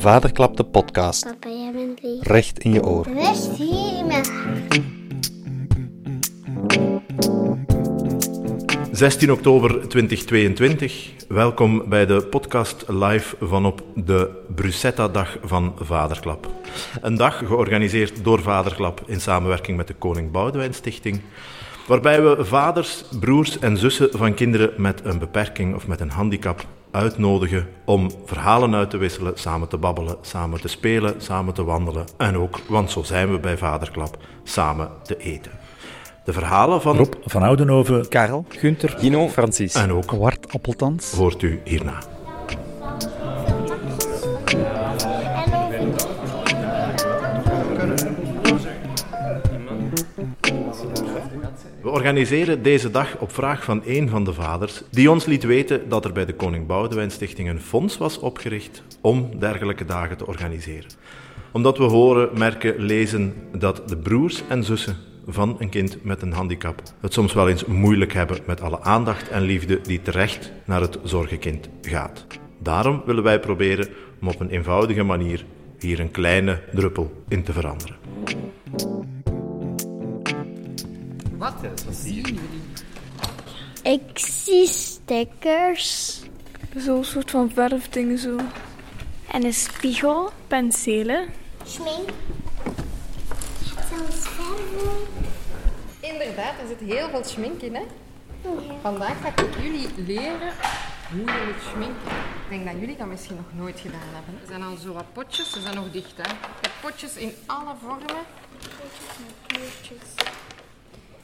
[0.00, 1.24] Vaderklap de podcast.
[1.24, 2.26] Papa, jij bent lief.
[2.26, 3.06] Recht in je oor.
[3.06, 4.80] Rust hier in mijn hart.
[8.92, 11.12] 16 oktober 2022.
[11.28, 16.52] Welkom bij de podcast live vanop de Brussetta-dag van Vaderklap.
[17.00, 21.20] Een dag georganiseerd door Vaderklap in samenwerking met de Koning Boudewijn Stichting,
[21.86, 26.66] waarbij we vaders, broers en zussen van kinderen met een beperking of met een handicap
[26.90, 32.04] uitnodigen om verhalen uit te wisselen, samen te babbelen, samen te spelen, samen te wandelen
[32.16, 35.52] en ook, want zo zijn we bij Vaderklap, samen te eten.
[36.24, 39.74] De verhalen van Rob van Oudenhoven, Karel, Gunther, Gino, Francis.
[39.74, 41.12] en ook Wart Appeltans.
[41.12, 41.98] hoort u hierna.
[51.88, 55.88] We organiseren deze dag op vraag van een van de vaders, die ons liet weten
[55.88, 60.26] dat er bij de Koning Boudewijn Stichting een fonds was opgericht om dergelijke dagen te
[60.26, 60.90] organiseren.
[61.52, 64.96] Omdat we horen, merken, lezen dat de broers en zussen
[65.26, 69.28] van een kind met een handicap het soms wel eens moeilijk hebben met alle aandacht
[69.28, 72.26] en liefde die terecht naar het zorgenkind gaat.
[72.58, 73.88] Daarom willen wij proberen
[74.20, 75.44] om op een eenvoudige manier
[75.78, 77.96] hier een kleine druppel in te veranderen.
[83.82, 86.20] Ik zie stickers.
[86.76, 88.36] Zo'n soort van verfdingen zo.
[89.30, 91.28] En een spiegel, penselen.
[91.64, 92.08] Schmink.
[93.64, 95.06] Zo'n verven.
[96.00, 97.74] Inderdaad, er zit heel veel schmink in.
[97.74, 97.82] Hè?
[98.82, 100.52] Vandaag ga ik jullie leren
[101.10, 102.16] hoe je moet schminken.
[102.44, 104.34] Ik denk dat jullie dat misschien nog nooit gedaan hebben.
[104.40, 106.16] Er zijn al zo wat potjes, ze zijn nog dicht.
[106.16, 106.32] Hè?
[106.32, 108.24] Ik heb potjes in alle vormen.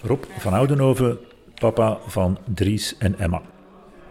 [0.06, 1.18] Rob van Oudenhoven,
[1.54, 3.42] papa van Dries en Emma.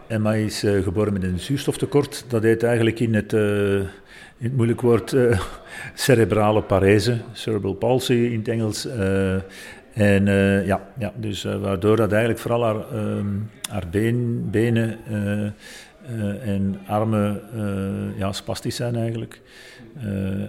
[0.06, 2.24] Emma is eh, geboren met een zuurstoftekort.
[2.28, 3.86] Dat heet eigenlijk in het, eh, in
[4.38, 5.40] het moeilijk woord eh,
[5.94, 8.88] cerebrale parese, cerebral palsy in het Engels.
[9.94, 10.26] en
[10.66, 13.26] ja, ja, dus waardoor dat eigenlijk vooral haar, ehm,
[13.70, 13.88] haar
[14.50, 14.98] benen
[16.40, 17.40] en armen
[18.16, 19.40] ja, spastisch zijn eigenlijk.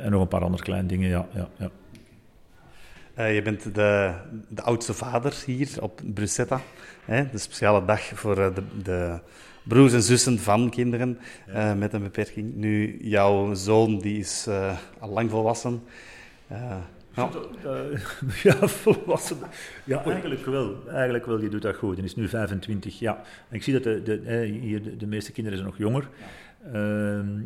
[0.01, 1.27] En nog een paar andere kleine dingen, ja.
[1.33, 1.69] ja, ja.
[3.15, 4.13] Eh, je bent de,
[4.47, 6.61] de oudste vader hier op Brussetta.
[7.05, 7.29] Hè?
[7.29, 9.19] De speciale dag voor eh, de, de
[9.63, 11.17] broers en zussen van kinderen
[11.47, 12.55] eh, met een beperking.
[12.55, 15.83] Nu, jouw zoon die is eh, al lang volwassen.
[16.47, 16.77] Eh,
[17.15, 17.29] ja.
[18.43, 19.37] Ja, volwassen.
[19.83, 20.75] Ja, eigenlijk wel.
[20.87, 21.95] Eigenlijk wel, je doet dat goed.
[21.95, 23.15] Hij is nu 25, ja.
[23.49, 26.07] En ik zie dat de, de, hier de, de meeste kinderen zijn nog jonger.
[26.73, 27.41] Ehm,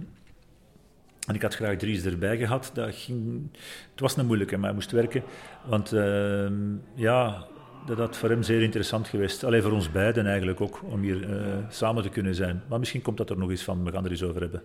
[1.29, 2.71] en ik had graag Dries erbij gehad.
[2.73, 3.49] Dat ging,
[3.91, 5.23] het was een moeilijke, maar hij moest werken.
[5.65, 6.53] Want ehm,
[6.95, 7.45] ja,
[7.85, 9.43] dat had voor hem zeer interessant geweest.
[9.43, 12.61] Alleen voor ons beiden eigenlijk ook, om hier eh, samen te kunnen zijn.
[12.69, 14.61] Maar misschien komt dat er nog eens van, we gaan er eens over hebben.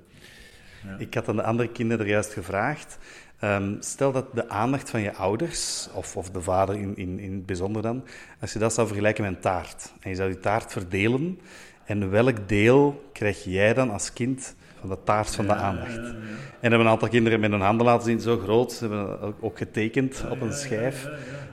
[0.99, 2.99] Ik had aan de andere kinderen er juist gevraagd.
[3.39, 7.33] ehm, stel dat de aandacht van je ouders, of, of de vader in, in, in
[7.33, 8.05] het bijzonder dan,
[8.41, 9.93] als je dat zou vergelijken met een taart.
[10.01, 11.41] En je zou die taart verdelen.
[11.85, 14.55] En welk deel krijg jij dan als kind
[14.87, 15.97] van de taart van de aandacht?
[15.97, 18.73] En hebben een aantal kinderen met hun handen laten zien, zo groot.
[18.73, 21.09] Ze hebben ook- getekend op een schijf.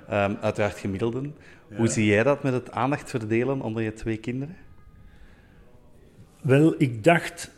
[0.10, 1.36] Ehm, uiteraard gemiddelden.
[1.76, 4.56] Hoe zie jij dat met het aandacht verdelen onder je twee kinderen?
[6.42, 7.52] Wel, ik dacht,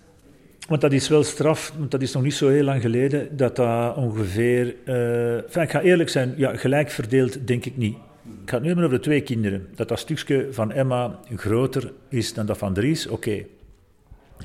[0.67, 3.55] want dat is wel straf, want dat is nog niet zo heel lang geleden, dat
[3.55, 4.75] dat ongeveer.
[4.85, 7.95] eh, enfin, ik ga eerlijk zijn, ja, gelijk verdeeld denk ik niet.
[8.43, 9.67] Ik ga het nu hebben over de twee kinderen.
[9.75, 13.45] Dat dat stukje van Emma groter is dan dat van Dries, oké.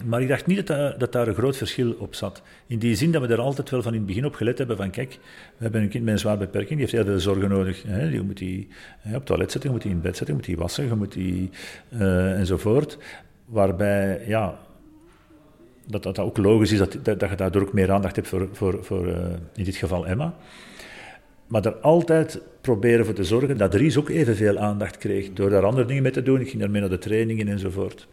[0.05, 2.43] Maar ik dacht niet dat, daar- dat daar een groot verschil op zat.
[2.67, 4.77] In die zin dat we er altijd wel van in het begin op gelet hebben
[4.77, 5.19] van kijk,
[5.57, 7.83] we hebben een kind met een zwaar beperking, die heeft heel veel zorgen nodig.
[7.87, 8.09] Hè.
[8.09, 10.41] Je moet die hè, op het toilet zetten, je moet die in bed zetten, je
[10.41, 11.51] moet die wassen, je moet die
[11.89, 12.99] eh, enzovoort.
[13.45, 14.59] Waarbij, ja,
[15.87, 18.85] dat dat ook logisch is dat, dat, je daardoor ook meer aandacht hebt voor, voor,
[18.85, 19.15] voor eh,
[19.55, 20.35] in dit geval Emma.
[21.47, 25.33] Maar er altijd proberen voor te zorgen dat Dries ook evenveel aandacht kreeg.
[25.33, 26.41] Door daar andere dingen mee te doen.
[26.41, 28.09] Ik ging daarmee naar de trainingen enzovoort.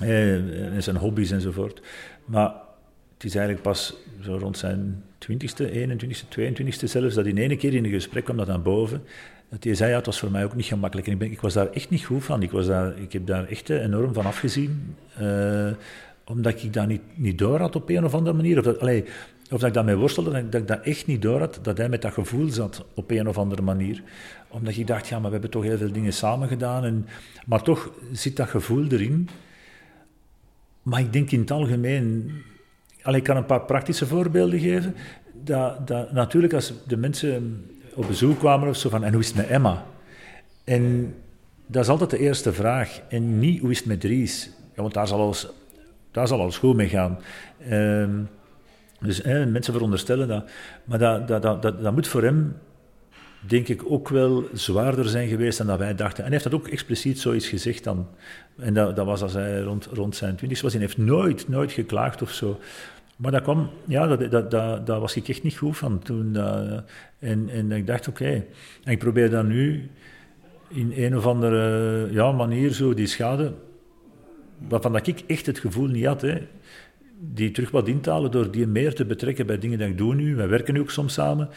[0.00, 1.80] Eh, en zijn hobby's enzovoort.
[2.24, 2.52] Maar
[3.14, 7.74] het is eigenlijk pas zo rond zijn 20ste, 21ste, 22ste zelfs, dat in ene keer
[7.74, 9.02] in een gesprek kwam dat aan boven.
[9.48, 11.06] Dat hij zei, ja, het was voor mij ook niet gemakkelijk.
[11.06, 12.42] En ik, ben, ik was daar echt niet goed van.
[12.42, 14.96] Ik, was daar, ik heb daar echt eh, enorm van afgezien.
[15.16, 15.70] eh,
[16.24, 18.58] omdat ik dat niet, niet door had op een of andere manier.
[18.58, 18.82] Of dat,
[19.50, 21.88] of dat ik daarmee worstelde, dat ik, dat dat echt niet door had, dat hij
[21.88, 24.02] met dat gevoel zat op een of andere manier.
[24.48, 26.84] Omdat ik dacht, ja, maar we hebben toch heel veel dingen samen gedaan.
[26.84, 27.06] En,
[27.46, 29.28] maar toch zit dat gevoel erin.
[30.82, 32.32] Maar ik denk in het algemeen...
[33.02, 34.94] Allee, ik kan een paar praktische voorbeelden geven.
[35.32, 39.04] Dat, dat, natuurlijk, als de mensen op bezoek kwamen of zo van...
[39.04, 39.86] En hoe is het met Emma?
[40.64, 41.14] En
[41.66, 43.00] dat is altijd de eerste vraag.
[43.08, 44.50] En niet hoe is het met Dries?
[44.74, 45.48] Ja, want daar zal alles,
[46.10, 47.18] daar zal alles goed mee gaan.
[47.68, 48.22] Ehm,
[49.00, 50.50] Dus mensen veronderstellen dat.
[50.84, 52.56] Maar dat, dat, dat, dat moet voor hem,
[53.40, 56.16] denk ik, ook wel zwaarder zijn geweest dan dat wij dachten.
[56.18, 58.08] En hij heeft dat ook expliciet zoiets gezegd dan.
[58.58, 60.74] En dat, dat was als hij rond, rond zijn twintigste was.
[60.74, 62.58] Hij heeft nooit, nooit geklaagd of zo.
[63.16, 66.32] Maar dat kwam, ja, dat, dat, dat, was ik echt niet goed van toen.
[66.32, 66.84] dat-
[67.18, 68.44] en, en ik dacht, oké.
[68.84, 69.90] En ik probeer dan nu
[70.68, 73.52] in een of andere ja, manier zo die schade,
[74.68, 76.38] waarvan dat ik echt het gevoel niet had, hè,
[77.20, 79.98] die terug wat in te halen door die meer te betrekken bij dingen die ik
[79.98, 80.36] doe nu.
[80.36, 81.48] We werken nu ook soms samen.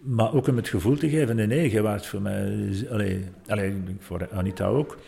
[0.00, 4.28] Maar ook hem het gevoel te geven, nee, nee, waart voor mij, allee, allee, voor
[4.32, 4.98] Anita ook,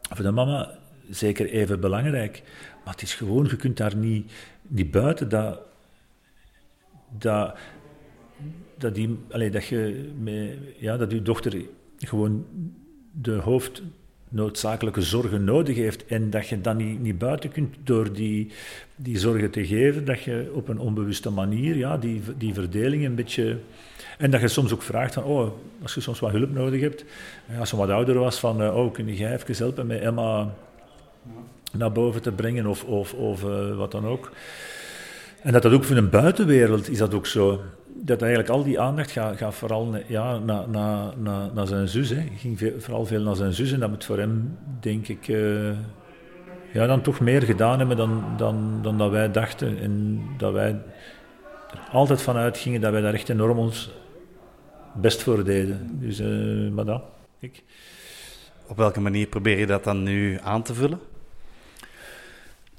[0.00, 0.78] voor de mama
[1.10, 2.42] zeker even belangrijk.
[2.84, 4.32] Maar het is gewoon, je kunt daar niet,
[4.62, 5.60] niet buiten dat,
[7.18, 7.56] dat,
[8.78, 10.12] dat, die, allee, dat je
[10.78, 11.62] ja, dat je dochter
[11.98, 12.46] gewoon
[13.12, 13.38] de
[14.40, 18.50] hoofdnoodzakelijke zorgen nodig heeft en dat je dan niet, niet buiten kunt door die,
[18.96, 23.14] die zorgen te geven, dat je op een onbewuste manier ja, die, die verdeling een
[23.14, 23.58] beetje...
[24.18, 25.50] En dat je soms ook vraagt van, oh,
[25.82, 27.04] als je soms wat hulp nodig hebt,
[27.48, 30.54] ja, als ze wat ouder was, van, eh, oh, kun jij even helpen met Emma
[31.72, 34.32] naar boven te brengen of, of, of eh, wat dan ook.
[35.42, 37.60] En dat dat ook voor een buitenwereld is dat ook zo.
[38.04, 42.10] Dat eigenlijk al die aandacht gaat, gaat vooral ja, naar na, na, naar zijn zus.
[42.10, 42.22] Hè.
[42.36, 45.70] Ging veel- vooral veel naar zijn zus en dat moet voor hem, denk ik, eh,
[46.72, 49.78] ja, dan toch meer gedaan hebben dan, dan, dan dat wij dachten.
[49.78, 50.70] En dat wij
[51.70, 53.90] er altijd vanuit gingen dat wij daar echt enorm ons
[54.94, 55.98] best voor deden.
[56.00, 57.02] Dus, eh, maar dat,
[57.38, 57.62] ik...
[58.66, 61.00] Op welke manier probeer je dat dan nu aan te vullen?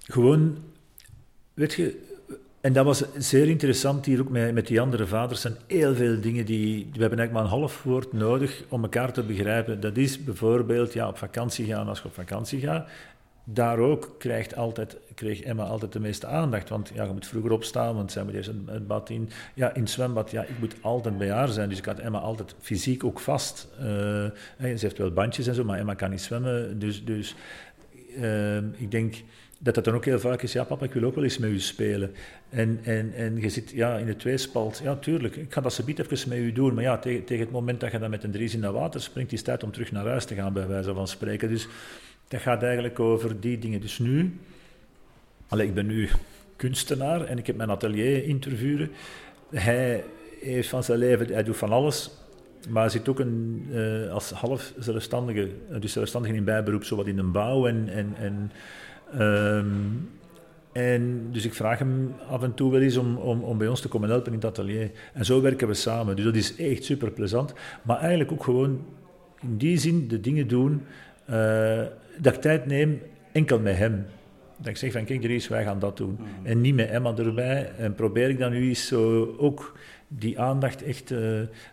[0.03, 0.57] Gewoon,
[1.53, 2.04] weet je,
[2.65, 5.43] en dat was zeer interessant hier ook met, met die andere vaders.
[5.43, 6.89] Er zijn heel veel dingen die.
[6.93, 9.79] We hebben eigenlijk maar een half woord nodig om elkaar te begrijpen.
[9.79, 12.87] Dat is bijvoorbeeld ja, op vakantie gaan als je op vakantie gaat.
[13.43, 16.69] Daar ook krijgt altijd, kreeg Emma altijd de meeste aandacht.
[16.69, 19.29] Want ja, je moet vroeger opstaan, want zij moet eerst het bad in.
[19.53, 21.69] Ja, in het zwembad, ja, ik moet altijd bij haar zijn.
[21.69, 23.67] Dus ik had Emma altijd fysiek ook vast.
[23.79, 26.79] Eh, ze heeft wel bandjes en zo, maar Emma kan niet zwemmen.
[26.79, 27.35] Dus, dus
[28.21, 29.15] eh, ik denk
[29.59, 31.49] dat dat dan ook heel vaak is, ja papa, ik wil ook wel eens met
[31.49, 32.13] u spelen.
[32.49, 35.99] En, en, en je zit ja, in de tweespalt, ja tuurlijk, ik ga dat subiet
[35.99, 38.31] even met u doen, maar ja, tegen, tegen het moment dat je dan met een
[38.31, 40.67] dries in dat water springt, is het tijd om terug naar huis te gaan, bij
[40.67, 41.49] wijze van spreken.
[41.49, 41.67] Dus
[42.27, 43.81] dat gaat eigenlijk over die dingen.
[43.81, 44.39] Dus nu,
[45.47, 46.09] allee, ik ben nu
[46.55, 48.91] kunstenaar en ik heb mijn atelier interviewen.
[49.49, 50.03] Hij
[50.41, 52.11] heeft van zijn leven, hij doet van alles,
[52.69, 56.95] maar hij zit ook een, eh, als half zelfstandige, eh, dus zelfstandige in bijberoep, zo
[56.95, 57.89] wat in de bouw en...
[57.89, 58.51] en, en
[59.13, 59.67] Ehm,
[60.71, 63.81] en dus ik vraag hem af en toe wel eens om, om, om bij ons
[63.81, 64.91] te komen helpen in het atelier.
[65.13, 66.15] En zo werken we samen.
[66.15, 67.53] Dus dat is echt super plezant.
[67.81, 68.85] Maar eigenlijk ook gewoon
[69.41, 70.81] in die zin de dingen doen
[71.25, 71.81] eh,
[72.17, 73.01] dat ik tijd neem
[73.31, 74.05] enkel met hem.
[74.57, 76.19] Dat ik zeg van kijk Dries, wij gaan dat doen.
[76.43, 77.71] En niet met Emma erbij.
[77.77, 79.77] En probeer ik dan nu eens zo ook
[80.07, 81.19] die aandacht echt eh,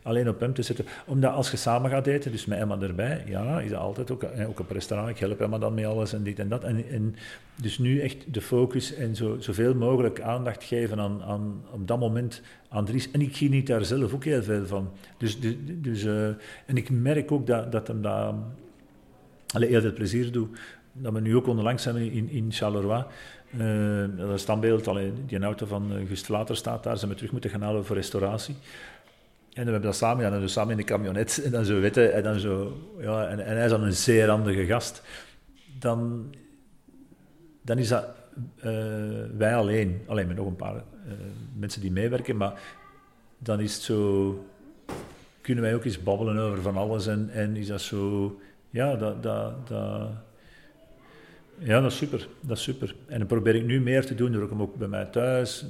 [0.02, 0.84] alleen op hem te zetten.
[1.06, 4.22] Omdat als je samen gaat eten, dus met Emma erbij, ja, is dat altijd ook,
[4.22, 5.10] eh, ook op restaurant.
[5.10, 6.64] Ik help Emma dan met alles en dit en dat.
[6.64, 7.14] En,
[7.62, 11.98] dus nu echt de focus en zo, zoveel mogelijk aandacht geven aan, aan op dat
[11.98, 13.10] moment aan Dries.
[13.10, 14.90] En ik geniet daar zelf ook heel veel van.
[15.16, 16.26] Dus, dus, dus, eh,
[16.66, 18.02] en ik merk ook dat, dat hem
[19.52, 20.58] allee, heel veel plezier doet.
[20.92, 23.04] Dat we nu ook onlangs zijn in, in Charleroi.
[23.58, 27.16] Uh, dat is standbeeld, allee, die auto van uh, Gust Later staat daar, zijn we
[27.16, 28.54] terug moeten gaan halen voor restauratie.
[29.52, 31.80] En we hebben dat samen, ja, dan dus samen in de camionet en dan zo
[31.80, 35.02] weten, en dan zo, ja, en, en hij is dan een zeer handige gast.
[35.78, 36.30] Dan,
[37.62, 38.06] dan is dat
[38.56, 38.64] uh,
[39.36, 40.82] wij alleen, alleen met nog een paar
[41.56, 42.60] mensen die meewerken, maar
[43.38, 44.44] dan is het zo,
[45.40, 48.40] kunnen wij ook eens babbelen over van alles en, en is dat zo,
[48.70, 49.52] ja, dat, dat
[51.64, 52.28] ja, dat is super.
[52.40, 52.94] Dat is super.
[53.06, 55.64] En dan probeer ik nu meer te doen door hem ook bij mij thuis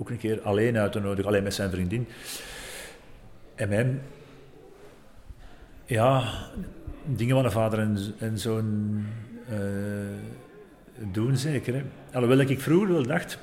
[0.00, 2.06] ook een keer alleen uit te nodigen, alleen met zijn vriendin.
[3.54, 4.00] En hem,
[5.84, 6.32] ja,
[7.04, 8.36] dingen van een vader en, en
[9.50, 9.58] uh,
[11.12, 11.74] doen zeker.
[11.74, 11.82] Hè.
[12.12, 13.38] Alhoewel ik vroeger wel dacht,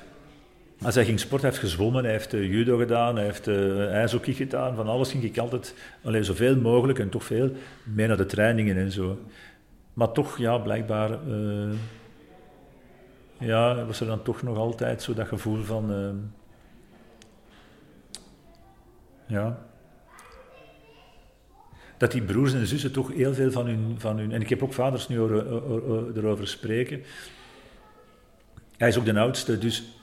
[0.82, 3.94] als hij ging sporten, hij heeft gezwommen, hij heeft uh, judo gedaan, hij heeft uh,
[3.94, 5.74] ijshockey gedaan, van alles ging ik altijd,
[6.22, 7.52] zoveel mogelijk en toch veel,
[7.84, 9.20] mee naar de trainingen en zo.
[9.98, 11.74] Maar toch, ja, blijkbaar uh,
[13.40, 15.92] ja, was er dan toch nog altijd zo dat gevoel van...
[15.92, 16.10] Uh,
[19.26, 19.66] ja...
[21.98, 23.96] Dat die broers en zussen toch heel veel van hun...
[23.98, 27.04] Van hun en ik heb ook vaders nu or, erover spreken.
[28.78, 29.97] Hij is ook de oudste, dus...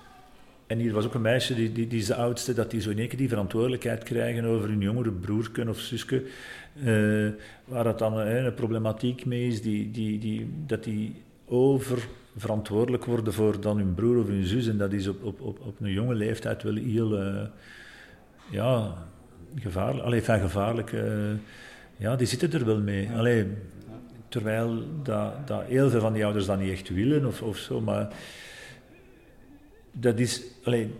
[0.67, 2.91] En hier was ook een meisje, die, die, die is de oudste, dat die zo
[2.91, 6.25] in één keer die verantwoordelijkheid krijgen over hun jongere broerken of zusje.
[6.85, 7.29] Uh,
[7.65, 13.05] waar dat dan uh, een problematiek mee is, die, die, die, dat die over verantwoordelijk
[13.05, 14.67] worden voor dan hun broer of hun zus.
[14.67, 17.43] En dat is op, op, op, op een jonge leeftijd wel heel eh,
[18.51, 18.95] ja,
[19.55, 20.05] gevaarlijk.
[20.05, 20.93] Allee, enfin, gevaarlijk.
[20.93, 21.03] eh,
[21.97, 23.11] ja, die zitten er wel mee.
[23.11, 23.47] Allee,
[24.29, 27.81] terwijl dat, dat heel veel van die ouders dat niet echt willen of, of zo.
[27.81, 28.09] Maar
[29.95, 30.43] dat is.
[30.65, 30.95] Allee,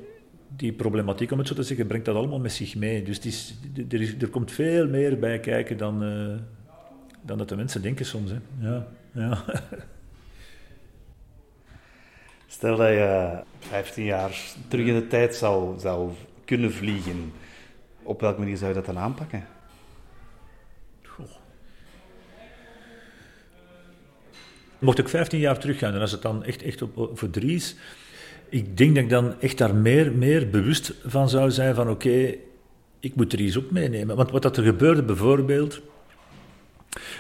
[0.57, 3.03] die problematiek, om het zo te zeggen, brengt dat allemaal met zich mee.
[3.03, 3.55] Dus het is,
[3.89, 6.37] er, is, er komt veel meer bij kijken dan, eh,
[7.23, 8.31] dan dat de mensen denken soms.
[8.31, 8.39] Hè.
[8.69, 9.45] Ja, ja.
[12.47, 16.11] Stel dat je 15 jaar terug in de tijd zou, zou
[16.45, 17.33] kunnen vliegen.
[18.03, 19.47] Op welke manier zou je dat dan aanpakken?
[24.79, 27.55] Mocht ik 15 jaar teruggaan en als het dan echt, echt op, op- voor drie
[27.55, 27.77] is,
[28.49, 32.35] ik denk dat ik dan echt daar meer, meer bewust van zou zijn van oké,
[33.01, 34.17] ik moet Dries ook meenemen.
[34.17, 35.81] Want wat dat er gebeurde bijvoorbeeld,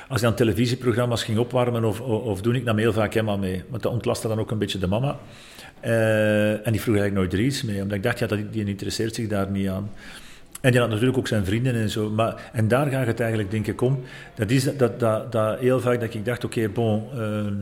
[0.09, 3.37] als je aan televisieprogramma's ging opwarmen of, of, of doen, ik nam heel vaak Emma
[3.37, 3.63] mee.
[3.69, 5.19] Want dat ontlastte dan ook een beetje de mama.
[5.81, 9.15] Eh, en die vroeg eigenlijk nooit Dries mee, omdat ik dacht, ja, dat, die interesseert
[9.15, 9.91] zich daar niet aan.
[10.61, 12.11] En die had natuurlijk ook zijn vrienden en zo.
[12.11, 14.01] Maar, en daar gaat het eigenlijk, denk ik, om.
[14.35, 17.03] Dat is dat, dat, dat, dat heel vaak dat ik dacht, oké, bon...
[17.13, 17.55] ehm,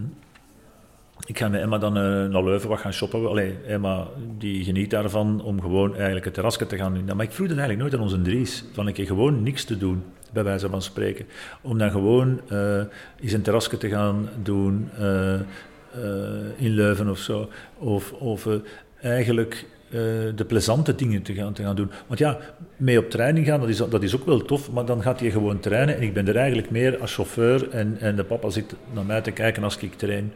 [1.27, 3.29] ik ga met Emma dan eh, naar Leuven wat gaan shoppen.
[3.29, 4.07] Allee, Emma
[4.39, 7.17] die geniet daarvan om gewoon eigenlijk het terrasje te gaan doen.
[7.17, 8.65] Maar ik vroeg dat eigenlijk nooit aan onze Dries.
[8.73, 10.03] Van een keer gewoon niks te doen,
[10.33, 11.27] bij wijze van spreken.
[11.61, 12.81] Om dan gewoon eh
[13.21, 15.41] eens een terrasje te gaan doen eh,
[16.57, 17.49] in Leuven of zo.
[17.79, 18.49] Of, of
[19.01, 19.67] eigenlijk
[20.35, 21.91] de plezante dingen te gaan, te gaan doen.
[22.07, 22.39] Want ja,
[22.77, 25.31] mee op training gaan, dat is, dat is ook wel tof, maar dan gaat hij
[25.31, 25.97] gewoon trainen.
[25.97, 29.21] En ik ben er eigenlijk meer als chauffeur en, en de papa zit naar mij
[29.21, 30.33] te kijken als ik train.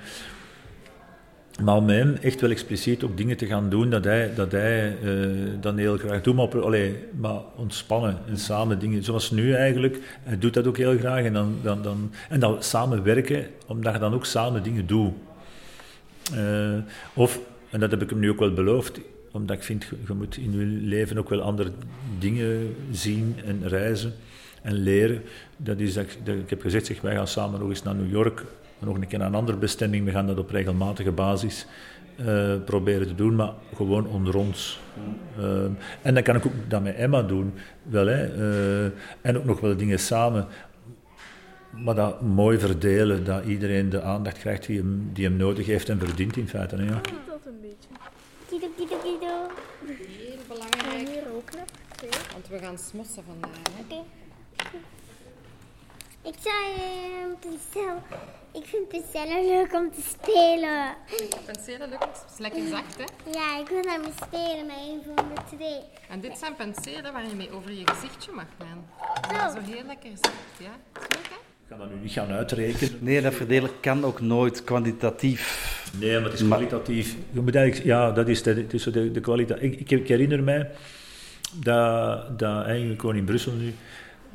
[1.63, 4.97] Maar om hem echt wel expliciet ook dingen te gaan doen dat hij, dat hij
[5.03, 5.29] eh,
[5.61, 9.03] dan heel graag doet, maar, allee, maar ontspannen en samen dingen.
[9.05, 11.25] Zoals nu eigenlijk, hij doet dat ook heel graag.
[11.25, 15.13] En dan, dan, dan, en dan samen werken, omdat je dan ook samen dingen doet.
[16.35, 16.75] Eh,
[17.15, 19.01] of, en dat heb ik hem nu ook wel beloofd,
[19.33, 21.71] omdat ik vind, je, je moet in je leven ook wel andere
[22.19, 24.13] dingen zien en reizen
[24.63, 25.23] en leren.
[25.57, 28.11] Dat is dat, ik- ik heb gezegd, zeg, wij gaan samen nog eens naar New
[28.11, 28.45] York,
[28.87, 30.05] nog een keer naar een andere bestemming.
[30.05, 31.67] We gaan dat op regelmatige basis
[32.17, 34.81] eh, proberen te doen, maar gewoon onder ons.
[35.39, 35.65] Eh,
[36.03, 39.61] en dan kan ik ook dat met Emma doen, wel, hè, eh, en ook nog
[39.61, 40.47] wel dingen samen.
[41.71, 45.89] Maar dat mooi verdelen, dat iedereen de aandacht krijgt die hem, die hem nodig heeft
[45.89, 46.77] en verdient in feite.
[46.77, 47.01] Hè, ja.
[47.27, 47.89] Dat een beetje.
[48.49, 49.51] Kido, kido, kido.
[49.87, 52.33] Heel belangrijk, Hier ook nog.
[52.33, 53.59] want we gaan smossen vandaag.
[53.63, 53.95] Hè.
[53.95, 54.03] Oké.
[56.27, 58.03] Ik zou eh, penseel.
[58.53, 60.95] Ik vind penselen leuk om te spelen.
[61.45, 63.31] Penselen lukt, het is lekker zacht hè.
[63.39, 65.81] Ja, ik wil daarmee spelen met een van de twee.
[66.09, 68.87] En dit zijn penselen waar je mee over je gezichtje mag gaan.
[69.33, 71.01] Ja, zo heel lekker zacht, ja.
[71.01, 71.35] Is hè?
[71.35, 72.99] Ik ga dat nu niet gaan uitrekenen.
[73.01, 75.43] Nee, dat verdelen kan ook nooit kwantitatief.
[76.01, 77.17] Nee, maar het is kwalitatief.
[77.33, 79.63] Je moet eigenlijk, ja, dat is de, zo de, de kwaliteit.
[79.63, 80.71] Ik, ik, ik herinner mij
[81.53, 83.75] dat, dat eigenlijk gewoon in Brussel nu,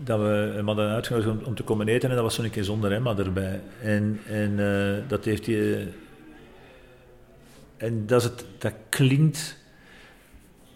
[0.03, 2.91] dat we hem hadden uitgenodigd om, te komen eten en dat was zo'n keer zonder
[2.91, 3.61] Emma erbij.
[3.81, 5.87] En, en eh, dat heeft hij...
[7.77, 9.59] en dat, is het, dat klinkt...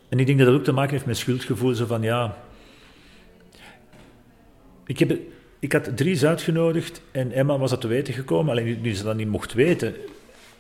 [0.10, 2.38] En ik denk dat dat ook te maken heeft met schuldgevoel, zo van ja...
[4.86, 5.20] Ik, heb,
[5.60, 9.16] ik had Dries uitgenodigd en Emma was dat te weten gekomen, alleen nu, ze dat
[9.16, 9.96] niet mocht weten.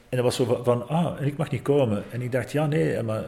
[0.09, 2.03] En dat was zo van, van, ah, en ik mag niet komen.
[2.11, 3.23] En ik dacht, ja, nee, maar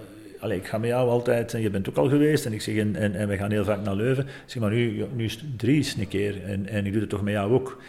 [0.56, 2.46] ik ga met jou altijd, en je bent ook al geweest.
[2.46, 4.28] En ik zeg, en, en, we gaan heel vaak naar Leuven.
[4.46, 5.42] Zeg, maar nu, nu is
[5.90, 7.82] het een keer, en, en ik doe het toch met jou ook.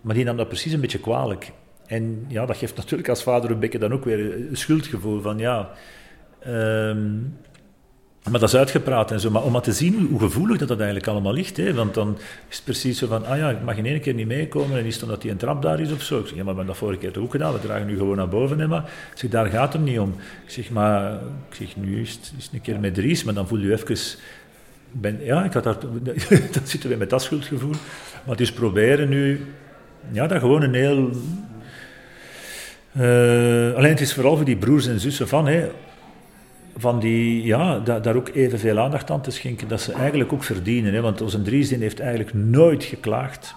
[0.00, 1.52] Maar die nam dat precies een beetje kwalijk.
[1.86, 5.38] En ja, dat geeft natuurlijk als vader een beetje dan ook weer een schuldgevoel van,
[5.38, 5.70] ja...
[6.40, 7.18] ehm,
[8.30, 9.30] maar dat is uitgepraat en zo.
[9.30, 11.56] Maar om maar te zien hoe, gevoelig dat, dat eigenlijk allemaal ligt.
[11.56, 11.74] Hè?
[11.74, 12.18] Want dan
[12.48, 14.84] is het precies zo van, ah ja, ik mag in één keer niet meekomen en
[14.84, 16.18] is het omdat die een trap daar is of zo.
[16.18, 17.52] Ik zeg, ja, maar we hebben dat vorige keer ook gedaan.
[17.52, 20.14] We dragen nu gewoon naar boven, maar zeg, daar gaat het niet om.
[20.44, 21.18] Ik zeg, maar
[21.50, 23.96] zeg, nu is het, is een keer met Dries, maar dan voel je even...
[24.92, 25.76] Ben, ja, ik had daar,
[26.52, 27.74] dan zitten we met dat schuldgevoel.
[28.24, 29.46] Maar het is proberen nu,
[30.12, 31.10] ja, dat gewoon een heel...
[32.92, 35.68] eh, alleen het is vooral voor die broers en zussen van, hè,
[36.76, 40.44] van die, ja, da- daar ook evenveel aandacht aan te schenken dat ze eigenlijk ook
[40.44, 40.94] verdienen.
[40.94, 41.00] Hè?
[41.00, 43.54] Want onze Driesdien heeft eigenlijk nooit geklaagd.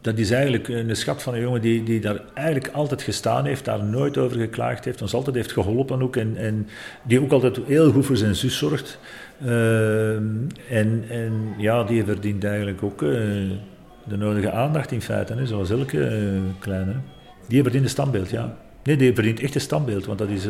[0.00, 3.64] Dat is eigenlijk een schat van een jongen die, die daar eigenlijk altijd gestaan heeft,
[3.64, 6.68] daar nooit over geklaagd heeft, ons altijd heeft geholpen ook en, en
[7.02, 8.98] die ook altijd heel goed voor zijn zus zorgt.
[9.40, 10.24] Ehm,
[10.70, 13.08] en, en ja, die verdient eigenlijk ook eh,
[14.04, 15.46] de nodige aandacht in feite, hè?
[15.46, 16.18] zoals elke eh,
[16.58, 16.92] kleine.
[17.48, 18.56] Die verdient een standbeeld, ja.
[18.82, 20.48] Nee, die verdient echt een standbeeld, want dat is...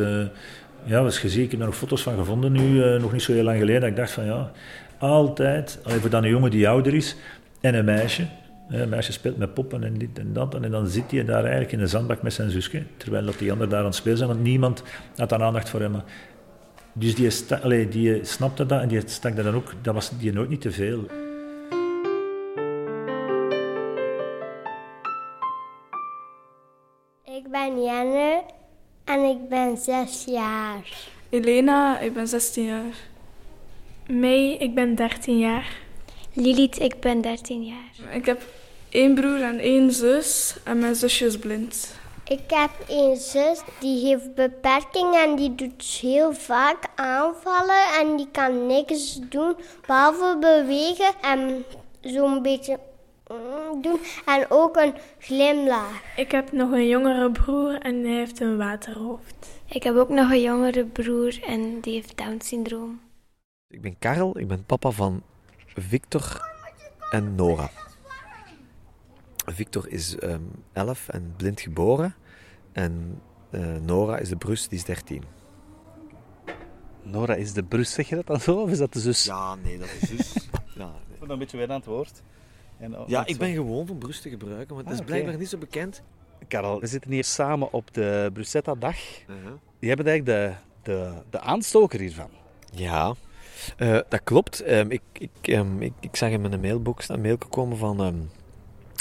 [0.87, 3.33] ja, was gezien, ik heb daar nog foto's van gevonden nu, eh, nog niet zo
[3.33, 3.81] heel lang geleden.
[3.81, 4.51] Dat ik dacht van ja,
[4.99, 7.17] altijd, voor dan een jongen die ouder is
[7.61, 8.27] en een meisje,
[8.69, 10.55] een meisje speelt met poppen en dit en dat.
[10.55, 12.83] En dan zit hij daar eigenlijk in de zandbak met zijn zusje.
[12.97, 14.83] Terwijl dat die anderen daar aan het spelen zijn, want niemand
[15.17, 16.03] had dan aandacht voor hem.
[16.93, 17.31] Dus die,
[17.63, 19.73] allee, die snapte dat en die stak dat dan ook.
[19.83, 21.07] Dat was die nooit niet te veel.
[27.25, 28.43] Ik ben Jenne
[29.07, 31.09] en ik ben zes jaar.
[31.31, 32.95] Elena, ik ben 16 jaar.
[34.07, 35.77] Mei, ik ben 13 jaar.
[36.33, 38.15] Lilith, ik ben 13 jaar.
[38.15, 38.43] Ik heb
[38.89, 41.95] één broer en één zus en mijn zusje is blind.
[42.29, 48.29] Ik heb een zus die heeft beperkingen en die doet heel vaak aanvallen en die
[48.33, 51.65] kan niks doen behalve bewegen en
[52.01, 52.79] zo'n beetje
[53.83, 56.03] doen en ook een glimlach.
[56.17, 59.35] Ik heb nog een jongere broer en hij heeft een waterhoofd.
[59.69, 63.01] Ik heb ook nog een jongere broer en die heeft Down-syndroom.
[63.69, 65.23] Ik ben Karel, ik ben papa van
[65.67, 66.41] Victor
[67.11, 67.71] en Nora.
[69.47, 72.15] Victor is um, 11 en blind geboren.
[72.73, 75.23] En uh, Nora is de brus, die is 13.
[77.03, 78.61] Nora is de brus, zeg je dat dan zo?
[78.61, 79.25] Of is dat de zus?
[79.25, 80.49] Ja, nee, dat is de zus.
[80.75, 82.23] ja, Ik vond een beetje weer aan het woord.
[82.79, 83.41] En, ja dat ik zo.
[83.41, 86.03] ben gewoon van brus te gebruiken, want dat is Ah, blijkbaar niet zo bekend.
[86.49, 88.97] Karel, we zitten hier samen op de Brussetta-dag.
[89.21, 89.53] Uh-huh.
[89.79, 90.55] Jij bent eigenlijk de,
[90.93, 92.29] de, de aanstoker hiervan.
[92.73, 93.15] Ja,
[93.77, 94.61] eh, dat klopt.
[94.63, 98.17] Ehm, ik, ik, ehm, ik, ik zag in mijn mailbox een mail komen van ehm,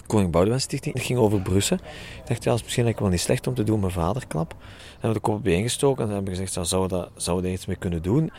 [0.08, 0.96] Koning Boudewijn Stichting.
[0.96, 1.77] Het ging over Brussen.
[2.22, 4.50] Ik dacht, ja, dat is misschien eigenlijk wel niet slecht om te doen met vaderklap.
[4.50, 4.60] Dan
[4.91, 7.41] hebben we de kop bijeengestoken en dan hebben gezegd, ja, zouden we daar zouden we
[7.41, 8.32] daar iets mee kunnen doen?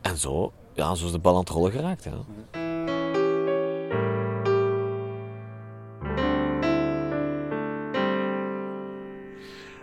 [0.00, 2.04] En zo, ja, zo is de bal aan het rollen geraakt.
[2.04, 2.10] Ja.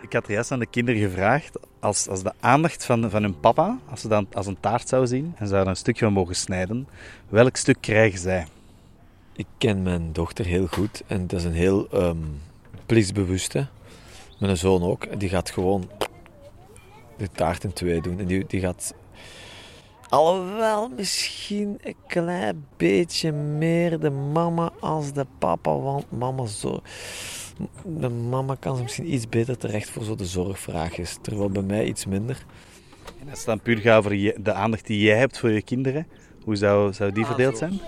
[0.10, 3.80] Ik had juist aan de kinderen gevraagd, als, als de aandacht van, van hun papa,
[3.90, 6.36] als ze dan als een taart zou zien en ze daar een stukje van mogen
[6.36, 6.88] snijden,
[7.28, 8.48] welk stuk krijgen zij?
[9.34, 11.88] Ik ken mijn dochter heel goed en dat is een heel
[12.86, 13.68] plichtsbewuste.
[14.40, 15.20] Mijn zoon ook.
[15.20, 15.90] Die gaat gewoon
[17.18, 18.20] de taart in twee doen.
[18.20, 18.94] En die, die gaat...
[20.10, 25.78] Alhoewel misschien een klein beetje meer de mama als de papa.
[25.78, 26.82] Want mama zo...
[27.86, 31.18] De mama kan ze misschien iets beter terecht voor zo de zorgvraagjes.
[31.22, 32.46] Terwijl bij mij iets minder.
[33.22, 35.62] En als het dan puur gaat over je- de aandacht die jij hebt voor je
[35.62, 36.08] kinderen,
[36.44, 37.80] hoe zou, zou die verdeeld zijn?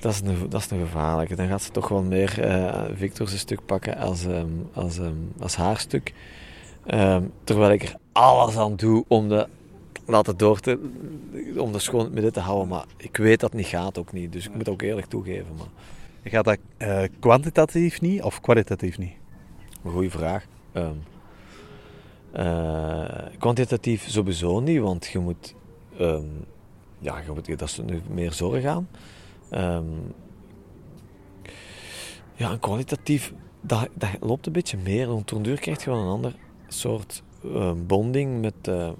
[0.00, 1.34] Dat is een, dat is een gevaarlijke.
[1.34, 5.12] Dan gaat ze toch wel meer eh Victor zijn stuk pakken als, ehm, als, ehm,
[5.40, 6.12] als haar stuk.
[6.86, 9.46] Ehm, terwijl ik er alles aan doe om de,
[10.06, 10.78] laten door te,
[11.56, 12.68] om de schoon in het midden te houden.
[12.68, 14.32] Maar ik weet dat het niet gaat ook niet.
[14.32, 15.46] Dus ik moet ook eerlijk toegeven.
[15.58, 15.66] Maar
[16.28, 19.12] Gaat dat eh, kwantitatief niet of kwalitatief niet?
[19.84, 20.46] een goede vraag.
[20.72, 20.94] Ehm,
[22.32, 25.54] eh, kwantitatief sowieso niet, want je moet,
[25.98, 26.26] ehm,
[26.98, 28.88] ja, je moet dat nu meer zorg aan.
[29.50, 29.84] Ehm,
[32.34, 33.88] ja, en kwalitatief, dat,
[34.20, 35.06] loopt een beetje meer.
[35.06, 36.34] Want duur krijg je wel een ander
[36.68, 37.22] soort
[37.86, 38.90] bonding met eh,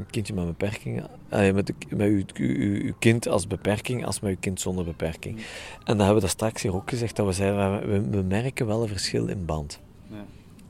[0.00, 1.06] een kindje met beperkingen.
[1.28, 5.36] Eh, met, met uw, uw, kind als beperking, als met uw kind zonder beperking.
[5.36, 5.42] En
[5.84, 8.82] dan hebben we dat straks hier ook gezegd, dat we zeiden, we, we merken wel
[8.82, 9.80] een verschil in band.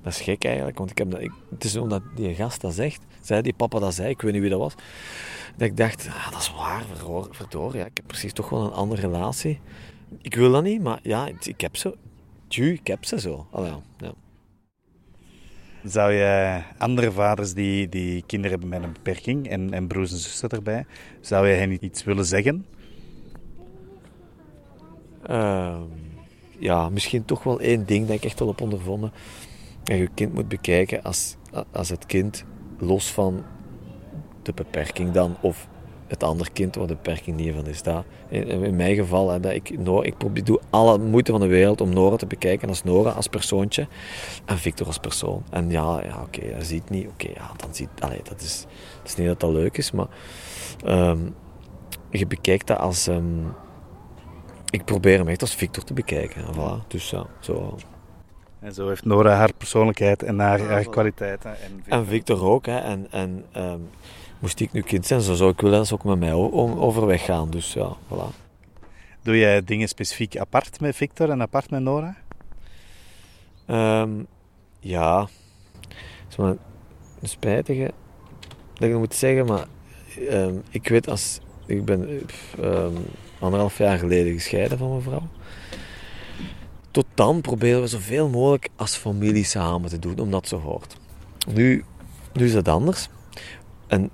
[0.03, 2.75] Dat is gek eigenlijk, want ik heb dat, ik, het is omdat die gast dat
[2.75, 4.75] zegt, zei die papa dat zei, ik weet niet wie dat was,
[5.57, 6.85] dat ik dacht, ah, dat is waar,
[7.31, 9.61] verdorie, ja, ik heb precies toch wel een andere relatie.
[10.19, 11.97] Ik wil dat niet, maar ja, ik heb ze.
[12.49, 13.47] Tju, ik heb ze zo.
[13.51, 14.13] Allee, ja.
[15.85, 20.19] Zou je andere vaders die, die kinderen hebben met een beperking en, en broers en
[20.19, 20.87] zussen erbij,
[21.21, 22.67] zou je hen iets willen zeggen?
[25.23, 25.83] Ehm,
[26.59, 29.13] ja, misschien toch wel één ding dat ik echt wel op ondervonden.
[29.85, 31.37] Je je kind moet bekijken als,
[31.73, 32.45] als het kind
[32.79, 33.45] los van
[34.43, 35.69] de beperking dan, of
[36.11, 37.83] het andere kind waar de beperking niet van is.
[37.83, 41.41] Dat, in, in mijn geval, hè, dat ik, Nora, ik probeer, doe alle moeite van
[41.41, 43.87] de wereld om Nora te bekijken als Nora als persoontje
[44.45, 45.43] en Victor als persoon.
[45.51, 48.67] En ja, ja oké, hij ziet niet, oké, ja, dan ziet, allee, dat is,
[48.99, 50.09] dat is niet dat dat leuk is, maar
[50.85, 51.19] ehm,
[52.11, 53.07] je bekijkt dat als...
[53.07, 53.45] ehm,
[54.71, 56.45] ik probeer hem echt als Victor te bekijken.
[56.47, 56.87] En voilà.
[56.87, 57.77] Dus ja, zo.
[58.61, 61.51] En zo heeft Nora haar persoonlijkheid en haar, Ja, haar kwaliteiten.
[61.51, 62.67] En, En Victor ook.
[62.67, 62.79] Hè.
[62.79, 63.81] En, en ehm,
[64.41, 67.25] moest ik nu kind zijn, zo zou ik willen dat ze ook met mij overweg
[67.25, 67.51] gaan.
[67.51, 68.49] Dus ja, voilà.
[69.23, 72.17] Doe jij dingen specifiek apart met Victor en apart met Nora?
[73.67, 74.11] Ehm,
[74.81, 75.21] ja,
[75.89, 76.59] het is wel een,
[77.29, 77.93] spijtige
[78.75, 79.67] dat ik moet zeggen, maar
[80.29, 81.41] ehm, ik weet als...
[81.67, 82.95] Ik ben eh, ehm,
[83.39, 85.29] anderhalf jaar geleden gescheiden van mijn vrouw.
[86.91, 90.97] Tot dan proberen we zoveel mogelijk als familie samen te doen, omdat zo hoort.
[91.55, 91.85] Nu,
[92.33, 93.09] nu is dat anders.
[93.87, 94.11] En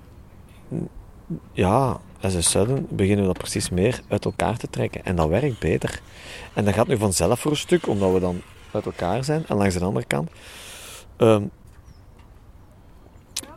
[1.51, 5.05] ja, as a sudden beginnen we dat precies meer uit elkaar te trekken.
[5.05, 6.01] En dat werkt beter.
[6.53, 9.43] En dat gaat nu vanzelf voor een stuk, omdat we dan uit elkaar zijn.
[9.47, 10.29] En langs de andere kant
[11.17, 11.43] ehm,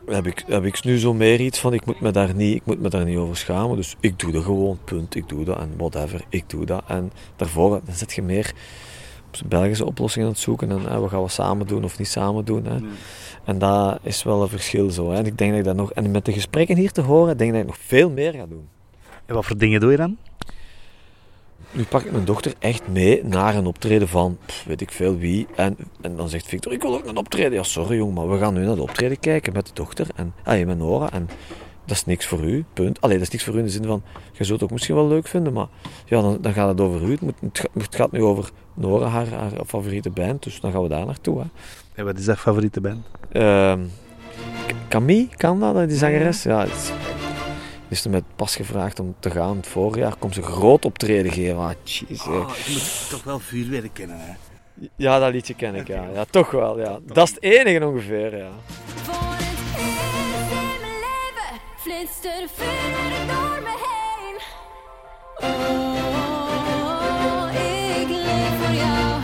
[0.05, 2.65] heb, ik, heb ik nu zo meer iets van, ik moet, me daar niet, ik
[2.65, 3.75] moet me daar niet over schamen.
[3.75, 5.15] Dus ik doe dat gewoon, punt.
[5.15, 6.83] Ik doe dat en whatever, ik doe dat.
[6.87, 8.53] En daarvoor dan zit je meer
[9.45, 10.71] Belgische oplossingen aan het zoeken.
[10.71, 12.65] En hè, wat gaan we samen doen of niet samen doen.
[12.65, 12.77] Hè.
[13.43, 15.11] En dat is wel een verschil zo.
[15.11, 15.17] Hè.
[15.17, 15.91] En ik denk dat ik dat nog...
[15.91, 18.45] En met de gesprekken hier te horen, denk ik dat ik nog veel meer ga
[18.45, 18.67] doen.
[19.25, 20.17] En wat voor dingen doe je dan?
[21.71, 25.17] Nu pak ik mijn dochter echt mee naar een optreden van pff, weet ik veel
[25.17, 25.47] wie.
[25.55, 27.53] En, en dan zegt Victor, ik wil ook een optreden.
[27.53, 30.07] Ja, sorry jong, maar we gaan nu naar de optreden kijken met de dochter.
[30.15, 31.11] En ah, met Nora.
[31.11, 31.29] En
[31.85, 33.01] dat is niks voor u, punt.
[33.01, 34.95] Allee, dat is niks voor u in de zin van, je zult het ook misschien
[34.95, 35.67] wel leuk vinden, maar
[36.05, 37.11] ja, dan, dan gaat het over u.
[37.11, 40.89] Het, moet, het, gaat, nu over Nora, haar, haar favoriete band, dus dan gaan we
[40.89, 41.39] daar naartoe.
[41.39, 41.45] Hè.
[41.93, 43.05] En wat is dat favoriete band?
[43.31, 43.79] Ehm,
[44.87, 46.43] Camille, kan dat, die zangeres?
[46.43, 46.91] Ja, het is,
[47.87, 49.57] is er met pas gevraagd om te gaan.
[49.57, 51.57] Het voorjaar komt ze groot optreden geven.
[51.57, 52.31] Ah, jeez, hè.
[52.31, 54.33] je moet toch wel vuurwerk kennen, hè?
[54.95, 56.05] Ja, dat liedje ken ik, ja.
[56.13, 56.99] Ja, toch wel, ja.
[57.05, 58.49] Dat is het enige ongeveer, ja.
[61.91, 64.37] Leven flitst er vuur door me heen.
[65.49, 66.31] Oh,
[67.53, 69.21] ik leef voor jou.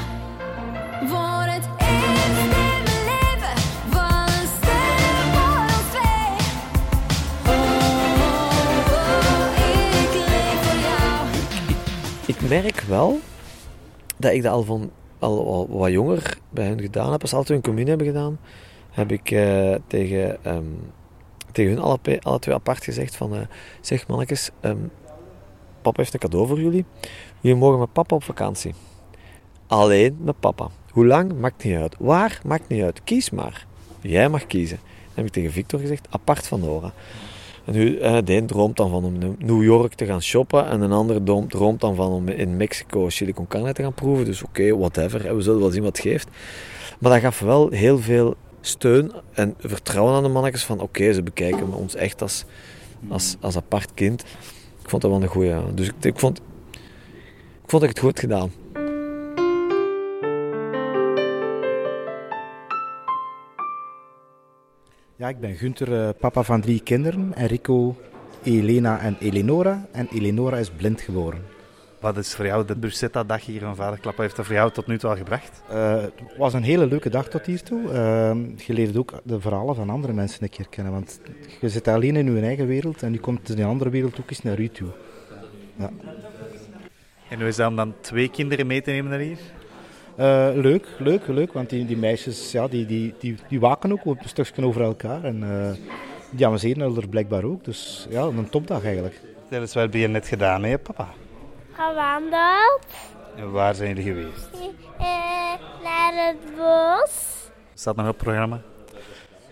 [1.08, 3.56] Voor het eerst in mijn leven
[3.90, 6.32] vallen sterren voor ons twee.
[7.48, 7.82] Oh,
[10.04, 11.28] ik leef voor jou.
[12.26, 13.20] Ik merk wel
[14.18, 17.22] dat ik dat al van al, al wat jonger bij hen gedaan heb.
[17.22, 18.40] Als ze altijd hun commune hebben gedaan,
[18.92, 20.64] heb ik eh, tegen, ehm,
[21.52, 23.36] tegen hun alle, alle twee apart gezegd van...
[23.36, 23.40] eh,
[23.82, 24.78] zeg mannetjes, ehm,
[25.82, 26.86] papa heeft een cadeau voor jullie.
[27.42, 28.74] Jullie mogen met papa op vakantie.
[29.68, 30.70] Alleen met papa.
[30.92, 31.40] Hoe lang?
[31.40, 31.96] Maakt niet uit.
[32.00, 32.40] Waar?
[32.46, 33.02] Maakt niet uit.
[33.04, 33.66] Kies maar.
[34.02, 34.80] Jij mag kiezen.
[35.14, 36.94] Heb ik tegen Victor gezegd, apart van Nora.
[37.66, 40.68] En nu, eh, de een droomt dan van om in New York te gaan shoppen
[40.68, 44.26] en een droom- droomt dan van om in Mexico Silicon te gaan proeven.
[44.26, 46.28] Dus oké, whatever, we zullen wel zien wat het geeft.
[47.00, 51.24] Maar dat gaf wel heel veel steun en vertrouwen aan de mannetjes van oké, ze
[51.24, 52.46] bekijken ons echt als,
[53.08, 54.22] als, als apart kind.
[54.82, 55.74] Ik vond dat wel een goeie.
[55.74, 56.38] Dus ik, ik, vond,
[57.64, 58.52] ik vond dat ik het goed gedaan.
[65.16, 67.34] Ja, ik ben Gunther, eh, papa van drie kinderen.
[67.36, 67.96] Enrico,
[68.44, 69.88] Elena en Eleonora.
[69.92, 71.57] En Eleonora is blind geboren.
[72.00, 74.16] Wat is voor jou de Bruschetta-dag hier van Vaderklap?
[74.16, 75.62] Wat heeft dat voor jou tot nu toe al gebracht?
[75.70, 77.82] Eh, het was een hele leuke dag tot hiertoe.
[77.82, 80.94] Uh, je leert ook de verhalen van andere mensen een keer kennen.
[80.94, 81.20] Want
[81.62, 84.42] je zit alleen in je eigen wereld en nu komt de andere wereld ook eens
[84.42, 84.88] naar u toe.
[85.76, 85.90] Ja.
[87.30, 89.40] En hoe is dat om dan twee kinderen mee te nemen naar hier?
[90.16, 91.54] Eh, leuk, leuk, leuk.
[91.54, 95.24] Want die, die meisjes ja, die, die, die, die waken ook een stukje over elkaar.
[95.24, 95.72] En eh,
[96.30, 97.66] die amuseren er blijkbaar ook.
[97.66, 99.22] Dus ja, een topdag eigenlijk.
[99.50, 101.08] Dat is wat je net gedaan, hè, papa?
[101.78, 102.86] Gewandeld
[103.36, 104.50] En waar zijn jullie geweest?
[104.98, 105.06] eh,
[105.84, 107.36] naar het bos.
[107.74, 108.62] Staat nog op het programma?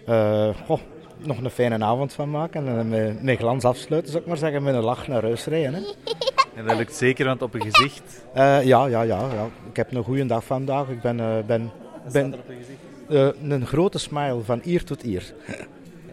[0.05, 0.79] Eh, goh,
[1.17, 4.63] nog een fijne avond van maken en met, met glans afsluiten, zou ik maar zeggen,
[4.63, 5.73] met een lach naar huis rijden.
[5.73, 5.81] Hè.
[6.55, 8.25] En dat lukt zeker, want op je gezicht...
[8.33, 9.47] Eh, ja, ja, ja, ja.
[9.69, 10.89] Ik heb een goede dag vandaag.
[10.89, 11.71] Ik ben, eh, ben,
[12.11, 12.35] ben
[13.09, 15.23] eh, een grote smile van ear tot ear.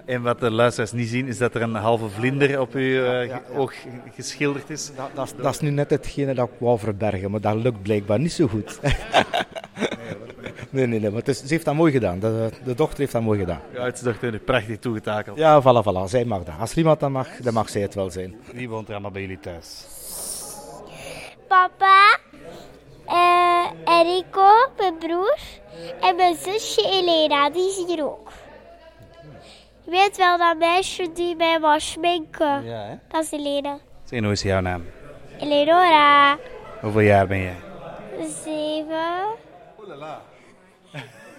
[0.05, 3.05] En wat de luisteraars niet zien, is dat er een halve vlinder op uw eh,
[3.05, 3.43] ja, ja.
[3.57, 3.73] oog
[4.15, 4.91] geschilderd is.
[4.97, 7.83] Dat, dat, is- dat is nu net hetgene dat ik wou verbergen, maar dat lukt
[7.83, 8.81] blijkbaar niet zo goed.
[10.71, 12.19] nee, nee, nee, maar het is, ze heeft dat mooi gedaan.
[12.19, 13.61] De, de dochter heeft dat mooi gedaan.
[13.75, 15.39] Uw oudste dochter heeft prachtig toegetakeld.
[15.39, 16.05] Ja, voilà, voilà.
[16.11, 16.55] Zij mag dat.
[16.61, 18.35] Als iemand dat mag, dan mag zij het wel zijn.
[18.53, 19.85] Wie woont er allemaal bij jullie thuis?
[21.49, 22.19] Papa,
[23.07, 25.39] eh, Enrico, mijn broer
[26.01, 28.31] en mijn zusje Elena, die is hier ook.
[29.85, 32.65] Je weet wel dat meisje die mij was schminken.
[32.65, 32.95] Ja, hè?
[33.09, 33.79] Dat is Elena.
[34.05, 34.85] Zeg, hoe is jouw naam?
[35.39, 36.39] Eleonora,
[36.81, 37.57] Hoeveel jaar ben jij?
[38.45, 39.25] zeven.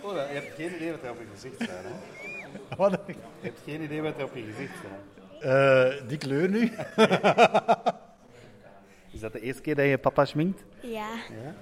[0.02, 1.92] Oh, je hebt geen idee wat er op je gezicht staat, hè?
[2.78, 3.00] Wat?
[3.08, 6.10] Je hebt geen idee wat er op je gezicht staat.
[6.10, 6.62] die kleur nu?
[9.14, 10.64] Is dat de eerste keer dat je papa schminkt?
[10.82, 11.08] Ja.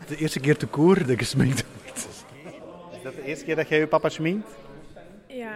[0.07, 2.07] De eerste keer te koer dat ik gesminkt wordt.
[2.95, 4.49] Is dat de eerste keer dat jij je papa schminkt?
[5.27, 5.51] Ja.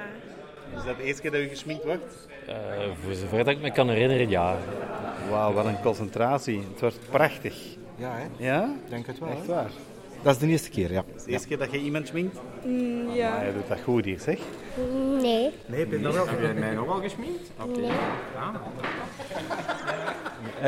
[0.86, 2.28] Is dat de eerste keer dat je gesminkt wordt?
[2.48, 2.56] Eh,
[3.04, 4.58] voor zover dat ik me kan herinneren, ja.
[5.30, 6.64] Wauw, wat een concentratie.
[6.72, 7.56] Het wordt prachtig.
[7.96, 8.46] Ja, hè?
[8.46, 8.64] Ja?
[8.64, 9.30] Ik denk het wel.
[9.30, 9.70] Echt waar.
[10.22, 11.04] Dat is de eerste keer, ja.
[11.16, 12.40] Is de eerste keer dat je iemand schminkt?
[13.14, 13.36] ja.
[13.36, 14.40] Ah, je doet dat goed hier, zeg.
[15.22, 15.52] Nee.
[15.66, 16.28] Nee, ben je wel?
[16.28, 17.52] Heb jij mij nog al gesminkt?
[17.78, 17.92] Nee.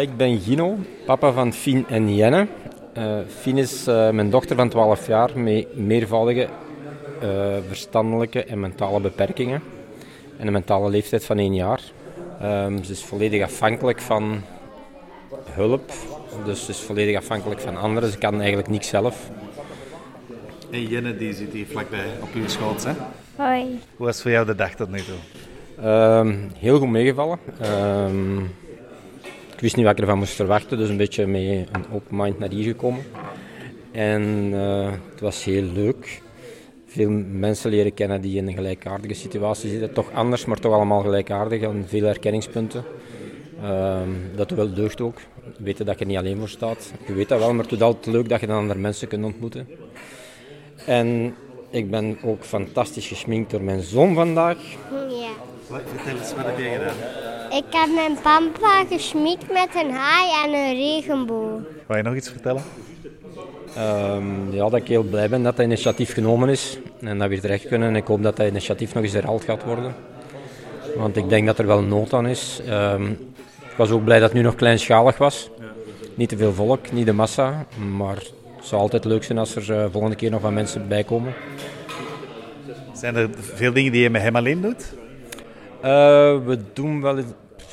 [0.02, 2.48] Ik ben Gino, papa van Fien en Jenne.
[2.94, 6.48] Eh Fien is eh, mijn dochter van 12 jaar met meervoudige
[7.22, 9.62] eh, verstandelijke en mentale beperkingen.
[10.38, 11.82] En een mentale leeftijd van 1 jaar.
[12.42, 14.42] Ehm, ze is volledig afhankelijk van
[15.50, 15.92] hulp.
[16.46, 18.12] Dus ze is volledig afhankelijk van anderen.
[18.12, 19.30] Ze kan eigenlijk niks zelf.
[20.72, 22.84] En Jenne die zit hier vlakbij op uw schoot.
[22.84, 22.92] Hè?
[23.36, 23.80] Hoi.
[23.96, 25.16] Hoe was voor jou de dag tot nu toe?
[25.84, 27.40] Ehm, heel goed meegevallen.
[27.62, 28.40] Ehm,
[29.54, 32.40] ik wist niet wat ik ervan moest verwachten, dus een beetje met een open mind
[32.40, 33.04] naar hier gekomen.
[33.92, 36.22] En eh, het was heel leuk.
[36.98, 39.94] Veel mensen leren kennen die in een gelijkaardige situatie zitten.
[39.94, 42.84] Toch anders, maar toch allemaal gelijkaardig en veel herkenningspunten.
[43.62, 45.18] Ehm, dat doet wel deugd ook.
[45.58, 46.92] Weten dat je er niet alleen voor staat.
[47.08, 49.26] Je weet dat wel, maar het is altijd leuk dat je dan andere mensen kunt
[49.26, 49.68] ontmoeten.
[50.86, 51.36] En
[51.70, 54.58] ik ben ook fantastisch gesminkt door mijn zoon vandaag.
[54.92, 55.30] Ja.
[55.68, 56.96] Wat, vertel eens, wat heb jij gedaan?
[57.58, 61.62] Ik heb mijn pampa gesminkt met een haai en een regenboog.
[61.88, 62.64] Wil je nog iets vertellen?
[63.76, 67.34] Ehm, ja, dat ik heel blij ben dat dat initiatief genomen is en dat we
[67.34, 67.88] hier terecht kunnen.
[67.88, 69.96] En ik hoop dat dat initiatief nog eens herhaald gaat worden.
[70.96, 72.62] Want ik denk dat er wel nood aan is.
[72.68, 73.06] Ehm,
[73.78, 75.50] ik was ook blij dat het nu nog kleinschalig was.
[76.16, 77.66] Niet te veel volk, niet de massa.
[77.96, 81.04] Maar het zou altijd leuk zijn als er eh, volgende keer nog wat mensen bij
[81.04, 81.34] komen.
[82.94, 84.94] Zijn er veel dingen die je met hem alleen doet?
[85.82, 87.18] Eh, we doen wel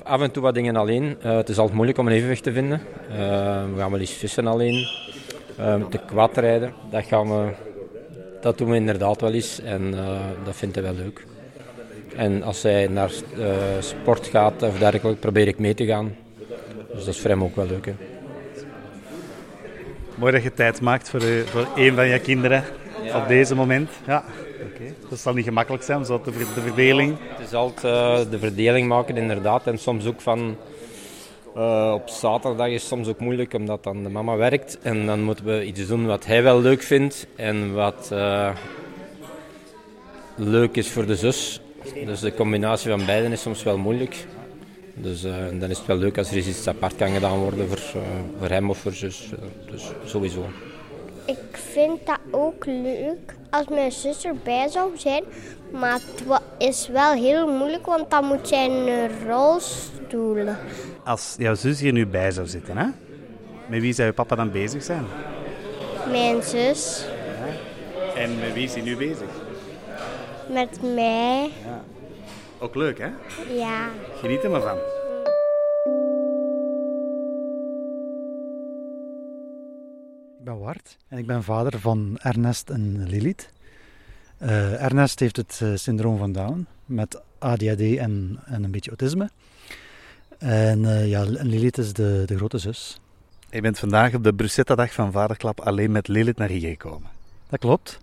[0.02, 1.16] af en toe wat dingen alleen.
[1.20, 2.80] Eh, het is altijd moeilijk om een evenwicht te vinden.
[3.08, 4.86] We gaan wel eens vissen alleen.
[5.58, 7.52] Eh, te kwadrijden, dat, gaan we,
[8.40, 9.60] dat doen we inderdaad wel eens.
[9.60, 11.26] En eh, dat vindt hij wel leuk.
[12.16, 16.16] En als hij naar eh, sport gaat of dergelijke, probeer ik mee te gaan.
[16.94, 17.86] Dus dat is voor hem ook wel leuk.
[17.86, 17.94] Hè.
[20.14, 22.64] Mooi dat je tijd maakt voor, de, voor een van je kinderen
[23.14, 23.90] op deze moment.
[24.06, 24.24] Ja,
[24.62, 24.94] oké.
[25.08, 27.16] Dat zal niet gemakkelijk zijn, zo de, de verdeling.
[27.20, 27.84] Het is altijd
[28.26, 29.66] eh, de verdeling maken, inderdaad.
[29.66, 30.56] En soms ook van.
[31.54, 34.78] Eh, op zaterdag is het soms ook moeilijk omdat dan de mama werkt.
[34.82, 38.50] En dan moeten we iets doen wat hij wel leuk vindt en wat eh,
[40.36, 41.60] leuk is voor de zus.
[42.04, 44.26] Dus de combinatie van beiden is soms wel moeilijk.
[44.94, 48.02] Dus eh, dan is het wel leuk als er iets apart kan gedaan worden voor,
[48.38, 49.30] voor hem of voor zus.
[49.70, 50.46] Dus sowieso.
[51.24, 55.24] Ik vind dat ook leuk als mijn zus erbij zou zijn.
[55.70, 60.46] Maar het is wel heel moeilijk, want dan moet jij in een rolstoel.
[61.04, 62.86] Als jouw zus hier nu bij zou zitten, hè?
[63.66, 65.04] met wie zou je papa dan bezig zijn?
[66.10, 67.04] Mijn zus
[68.16, 69.28] En met wie is hij nu bezig?
[70.48, 71.50] met mij.
[72.58, 73.08] Ook leuk, hè?
[73.54, 73.88] Ja.
[74.20, 74.78] Geniet er maar van.
[80.44, 83.52] Ik ben Wart en ik ben vader van Ernest en Lilith.
[84.38, 89.30] Eh, Ernest heeft het eh, syndroom van Down met ADHD en, en een beetje autisme.
[90.38, 93.00] En eh, ja, Lilith is de, de grote zus.
[93.50, 97.10] Je bent vandaag op de Bruschetta-dag van Vaderklap alleen met Lilith naar hier gekomen.
[97.48, 98.00] Dat klopt.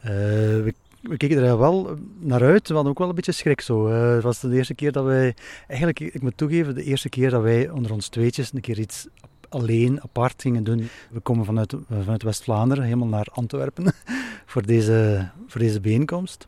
[0.00, 2.68] We, we keken er wel naar uit.
[2.68, 3.88] We hadden ook wel een beetje schrik zo.
[3.88, 5.34] Het was de eerste keer dat wij...
[5.66, 9.06] Eigenlijk, ik moet toegeven, de eerste keer dat wij onder ons tweetjes een keer iets
[9.48, 10.88] alleen, apart gingen doen.
[11.10, 13.92] We komen vanuit, vanuit West-Vlaanderen helemaal naar Antwerpen
[14.46, 16.44] voor deze, voor deze bijeenkomst.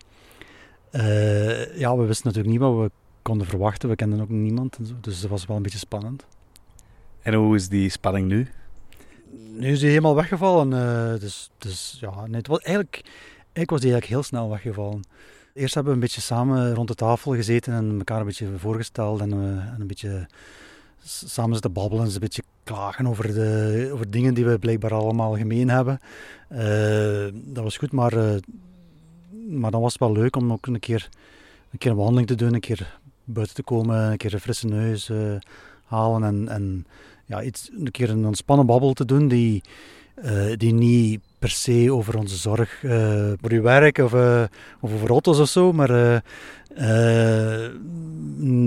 [0.91, 2.91] Eh, ja, we wisten natuurlijk niet wat we
[3.23, 3.89] konden verwachten.
[3.89, 4.79] We kenden ook niemand.
[5.01, 6.27] Dus het was wel een beetje spannend.
[7.23, 8.49] En hoe is die spanning nu?
[9.53, 10.73] Nu is hij helemaal weggevallen.
[10.73, 13.03] eh, dus, dus ja, nee, het was eigenlijk,
[13.43, 15.03] eigenlijk was hij eigenlijk heel snel weggevallen.
[15.55, 19.21] Eerst hebben we een beetje samen rond de tafel gezeten en elkaar een beetje voorgesteld
[19.21, 20.27] en, eh, en een beetje
[21.05, 25.37] samen zitten babbelen, eens een beetje klagen over, de, over dingen die we blijkbaar allemaal
[25.37, 26.01] gemeen hebben.
[26.49, 28.41] Eh, dat was goed, maar, eh,
[29.49, 31.09] maar dan was het wel leuk om ook een keer,
[31.71, 34.67] een keer een wandeling te doen, een keer buiten te komen, een keer een frisse
[34.67, 35.37] neus eh,
[35.85, 36.87] halen en, en
[37.27, 39.63] ja, iets, een keer een ontspannen babbel te doen die,
[40.57, 44.43] die niet per se over onze zorg eh, voor je werk of, eh,
[44.81, 45.91] of over auto's of zo, maar
[46.75, 47.69] eh,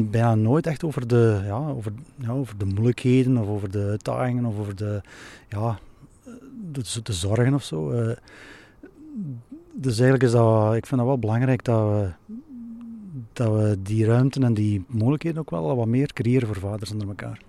[0.09, 4.45] bijna nooit echt over de, ja, over, ja, over de moeilijkheden of over de uitdagingen
[4.45, 5.01] of over de,
[5.49, 5.79] ja,
[6.71, 7.91] de, de zorgen of zo.
[7.91, 8.15] eh.
[9.73, 12.09] dus eigenlijk is dat, ik vind dat wel belangrijk dat we,
[13.33, 17.07] dat we die ruimte en die mogelijkheden ook wel wat meer creëren voor vaders onder
[17.07, 17.39] elkaar.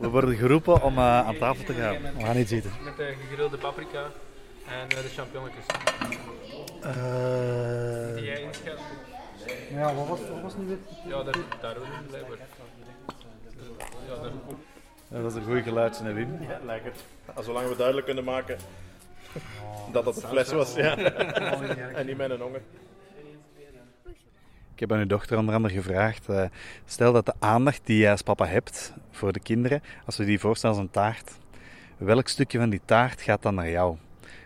[0.00, 1.96] We worden geroepen om eh, aan tafel te gaan.
[2.18, 2.70] We gaan iets eten.
[2.84, 4.10] Met de gegrilde paprika
[4.68, 5.66] en eh, de champignonnetjes.
[6.82, 8.78] Eh, Die jij inschat.
[9.70, 10.78] ja, wat was, wat was nu weer?
[11.06, 12.36] Ja, daar, daar ook niet blijkbaar.
[14.08, 14.30] Ja, daar.
[15.08, 16.36] Ja, dat is een goed geluidje, hè, Wim?
[16.40, 16.92] Ja, lekker.
[17.42, 18.58] Zolang we duidelijk kunnen maken
[19.92, 20.74] dat dat een fles was.
[20.84, 20.96] Ja.
[20.96, 22.60] en niet met een honger.
[24.74, 26.44] Ik heb aan uw dochter onder andere gevraagd, eh,
[26.84, 30.40] stel dat de aandacht die jij als papa hebt voor de kinderen, als we die
[30.40, 31.32] voorstellen als een taart,
[31.96, 33.96] welk stukje van die taart gaat dan naar jou?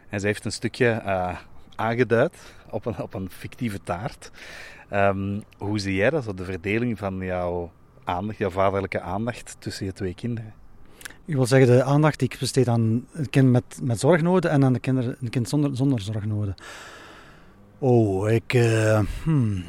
[0.09, 1.37] En ze heeft een stukje eh,
[1.75, 2.37] aangeduid
[2.71, 4.31] op een, op een fictieve taart.
[4.89, 7.71] Ehm, hoe zie jij dat, de verdeling van jouw
[8.05, 10.55] aandacht, jouw vaderlijke aandacht tussen je twee kinderen?
[11.25, 14.65] Ik wil zeggen, de aandacht die ik besteed aan een kind met, met zorgnoden en
[14.65, 14.81] aan de
[15.21, 16.55] een kind zonder, zonder zorgnoden.
[17.79, 19.65] Oh, ik eh, hmm,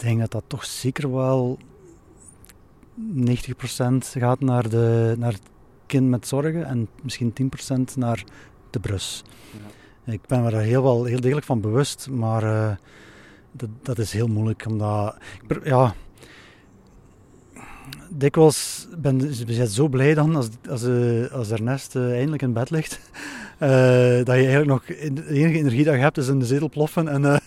[0.00, 1.58] denk dat dat toch zeker wel
[3.14, 3.28] 90%
[3.98, 5.42] gaat naar, de, naar het
[5.86, 7.32] kind met zorgen en misschien
[7.90, 8.24] 10% naar
[8.72, 9.22] de brus.
[10.04, 12.76] Ik ben me daar heel, wel, heel degelijk van bewust, maar eh,
[13.52, 14.66] dat, dat is heel moeilijk.
[14.66, 15.16] Omdat,
[15.64, 15.94] ja,
[18.08, 22.70] dikwijls ben je zo blij dan als, als, eh, als Ernest eh, eindelijk in bed
[22.70, 23.00] ligt.
[24.24, 27.08] dat je eigenlijk nog de enige energie dat je hebt is in de zetel ploffen.
[27.08, 27.40] En,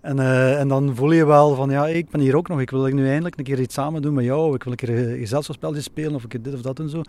[0.00, 2.60] en, eh, en dan voel je wel van ja, ik ben hier ook nog.
[2.60, 4.54] Ik wil nu eindelijk een keer iets samen doen met jou.
[4.54, 7.02] Ik wil een keer een gezelschapsspeltje spelen of ik dit of dat en zo.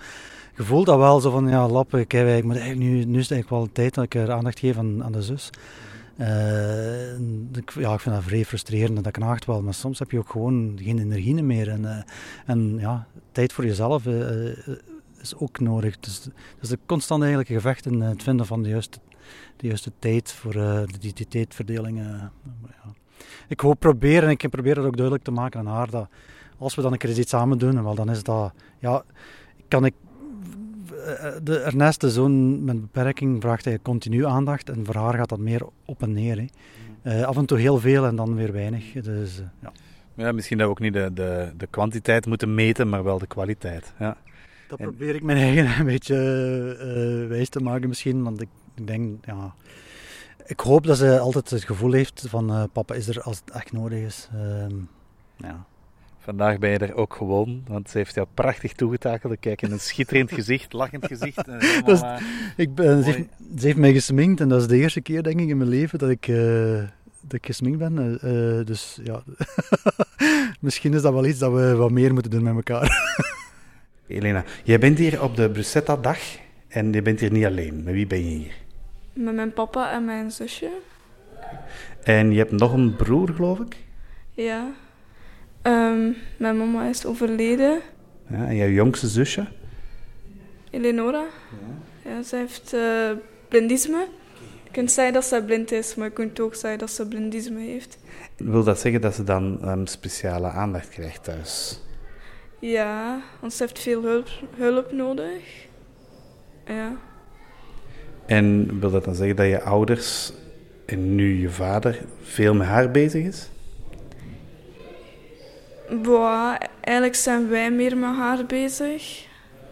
[0.55, 3.29] Je voelt dat wel zo van ja, lappen, kijk, ik moet eigenlijk nu, nu is
[3.29, 5.49] het eigenlijk wel tijd dat ik er aandacht geef aan, aan de zus.
[6.17, 7.13] Eh,
[7.53, 10.17] ik, ja, ik vind dat vrij frustrerend en dat knaagt wel, maar soms heb je
[10.17, 11.69] ook gewoon geen energie meer.
[11.69, 12.03] En, eh,
[12.45, 14.57] en ja, tijd voor jezelf eh, eh,
[15.21, 15.99] is ook nodig.
[15.99, 16.27] Dus,
[16.59, 18.99] dus de constant eigenlijk gevecht in het vinden van de juiste,
[19.57, 21.99] de juiste tijd voor eh, de, die, die tijdverdeling.
[21.99, 22.05] eh,
[22.67, 22.91] ja.
[23.47, 26.07] Ik hoop proberen, en ik probeer dat ook duidelijk te maken aan haar, dat
[26.57, 29.03] als we dan een keer iets samen doen, wel, dan is dat, ja,
[29.67, 29.93] kan ik
[31.05, 35.29] eh, de Ernest, de zoon met beperking, vraagt hij continu aandacht en voor haar gaat
[35.29, 36.45] dat meer op en neer.
[37.01, 37.25] Hè.
[37.25, 38.91] Af en toe heel veel en dan weer weinig.
[38.91, 39.71] Dus, ja.
[40.15, 43.27] Ja, misschien dat we ook niet de, de, de kwantiteit moeten meten, maar wel de
[43.27, 43.93] kwaliteit.
[43.99, 44.17] Ja.
[44.67, 46.15] Dat En- probeer ik mijn eigen een beetje
[47.29, 49.53] wijs te maken misschien, want ik, ik denk, ja...
[50.45, 53.55] Ik hoop dat ze altijd het gevoel heeft van eh, papa is er als het
[53.55, 54.29] echt nodig is.
[54.33, 54.75] Ehm,
[55.37, 55.65] ja.
[56.19, 59.33] Vandaag ben je er ook gewoon, want ze heeft jou prachtig toegetakeld.
[59.33, 61.47] Ik kijk in een schitterend gezicht, lachend gezicht.
[61.47, 62.17] En helemaal, Dat is- eh,
[62.55, 63.27] ik ben, ze, heeft,
[63.59, 65.99] ze heeft mij gesminkt en dat is de eerste keer denk ik in mijn leven
[65.99, 66.73] dat ik, eh,
[67.21, 68.19] dat ik gesminkt ben.
[68.21, 69.23] Eh, eh, dus ja,
[70.59, 73.15] misschien is dat wel iets dat we wat meer moeten doen met elkaar.
[74.07, 76.19] Elena, jij bent hier op de Brussetta-dag
[76.71, 77.83] en je bent hier niet alleen.
[77.83, 78.53] Met wie ben je hier?
[79.13, 80.69] Met mijn papa en mijn zusje.
[82.03, 83.75] En je hebt nog een broer, geloof ik?
[84.33, 84.71] Ja.
[85.61, 87.79] Ehm, mijn mama is overleden.
[88.29, 89.45] Ja, en jouw jongste zusje?
[90.69, 91.25] Eleonora.
[92.03, 92.21] Ja.
[92.23, 93.11] zij heeft eh,
[93.47, 94.07] blindisme.
[94.63, 97.59] Je kunt zeggen dat ze blind is, maar je kunt ook zeggen dat ze blindisme
[97.59, 97.97] heeft.
[98.37, 101.79] Wil dat zeggen dat ze dan ehm, speciale aandacht krijgt thuis?
[102.59, 105.69] Ja, want ze heeft veel hulp, hulp nodig.
[106.65, 106.91] Ja.
[108.25, 110.33] En wil dat dan zeggen dat je ouders
[110.85, 113.49] en nu je vader veel met haar bezig is?
[116.03, 119.25] Boah, eigenlijk zijn wij meer met haar bezig.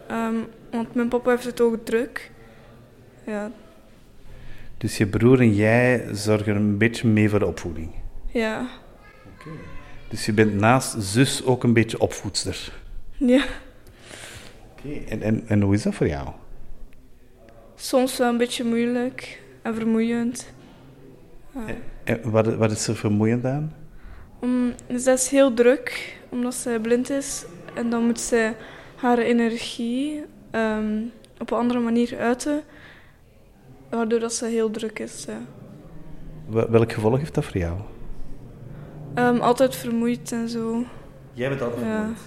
[0.08, 0.34] Ehm,
[0.70, 2.30] want mijn papa heeft het ook druk.
[3.26, 3.50] Ja,
[4.78, 7.90] Dus je broer en jij zorgen een beetje mee voor de opvoeding.
[8.26, 8.66] ja,
[10.08, 12.72] Dus je bent naast zus ook een beetje opvoedster.
[13.16, 13.44] ja.
[14.72, 16.28] Oké, En, en, en hoe is dat voor jou?
[17.80, 20.52] Soms wel een beetje moeilijk en vermoeiend.
[21.54, 21.60] Ja.
[22.04, 23.72] En wat, wat is er vermoeiend aan?
[24.40, 27.44] Om, zij is heel druk, omdat zij blind is.
[27.74, 28.56] En dan moet zij
[28.96, 31.02] haar energie ehm,
[31.38, 32.62] op een andere manier uiten.
[33.90, 35.24] Waardoor dat ze heel druk is.
[35.24, 35.40] ja.
[36.70, 37.78] Welk gevolg heeft dat voor jou?
[39.14, 40.84] Ehm, altijd vermoeid en zo.
[41.32, 41.96] Jij bent altijd Ja.
[41.96, 42.18] vermoeid?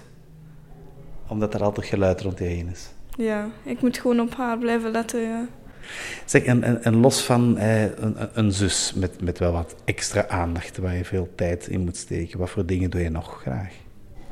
[1.28, 2.93] Omdat er altijd geluid rond je heen is.
[3.18, 5.46] Ja, ik moet gewoon op haar blijven letten, ja.
[6.26, 10.28] Zeg, en, en, en los van eh, een, een- zus met, met wel wat extra
[10.28, 13.74] aandacht, waar je veel tijd in moet steken, wat voor dingen doe je nog graag?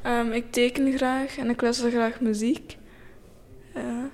[0.02, 2.78] Ehm, ik teken graag en ik luister graag muziek.
[3.74, 4.10] Ja.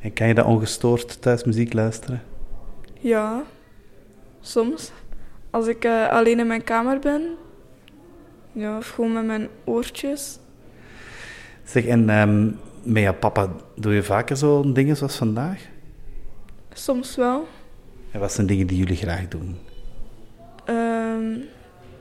[0.00, 2.22] En kan je dat ongestoord thuis muziek luisteren?
[3.00, 3.42] Ja,
[4.40, 4.92] soms.
[5.50, 7.22] Als ik eh, alleen in mijn kamer ben.
[8.52, 10.38] Ja, of gewoon met mijn oortjes.
[11.64, 12.48] Zeg, en ehm,
[12.82, 15.60] met jouw papa doe je vaker zo'n dingen zoals vandaag?
[16.72, 17.48] Soms wel.
[18.10, 19.56] En wat zijn dingen die jullie graag doen?
[20.64, 21.38] Ehm,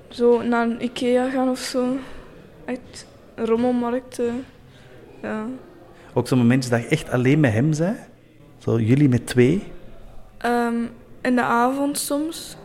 [0.08, 1.98] zo naar een Ikea gaan of zo.
[2.66, 4.46] Echt rommelmarkten.
[5.22, 5.46] Ja.
[6.14, 7.98] Ook zo'n momentje dat je echt alleen met hem bent?
[8.58, 9.64] Zo, jullie met twee?
[10.38, 10.76] Ehm,
[11.22, 12.58] in de avond soms.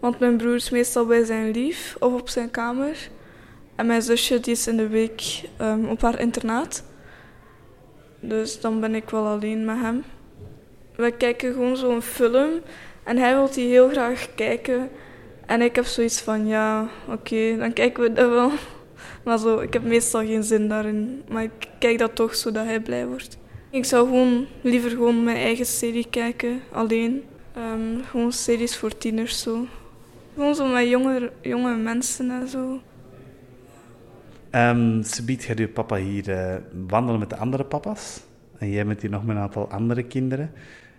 [0.00, 3.08] Want mijn broer is meestal bij zijn lief of op zijn kamer.
[3.74, 6.84] En mijn zusje die is in de week ehm, op haar internaat.
[8.28, 10.04] Dus dan ben ik wel alleen met hem.
[10.96, 12.50] We kijken gewoon zo'n film.
[13.04, 14.88] En hij wil die heel graag kijken.
[15.46, 18.50] En ik heb zoiets van, ja, oké, dan kijken we dat wel.
[19.24, 21.22] Maar zo, ik heb meestal geen zin daarin.
[21.28, 23.38] Maar ik kijk dat toch, zodat hij blij wordt.
[23.70, 27.24] Ik zou gewoon liever gewoon mijn eigen serie kijken, alleen.
[27.54, 29.66] Ehm, gewoon series voor tieners, zo.
[30.34, 32.80] Gewoon zo met jonge, jonge mensen en zo.
[34.56, 38.20] Ehm Subiet gaat uw papa hier eh, wandelen met de andere papa's.
[38.58, 40.52] En jij bent hier nog met een aantal andere kinderen.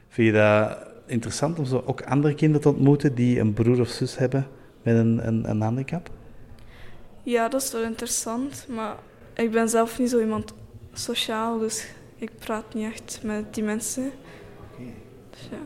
[0.08, 3.88] Vind je dat interessant om zo ook andere kinderen te ontmoeten die een broer of
[3.88, 4.48] zus hebben
[4.82, 6.10] met een, een, een handicap?
[7.24, 8.96] Ja, dat is wel interessant, maar
[9.34, 10.54] ik ben zelf niet zo iemand
[10.94, 14.12] sociaal, dus ik praat niet echt met die mensen.
[15.30, 15.58] Dus ja.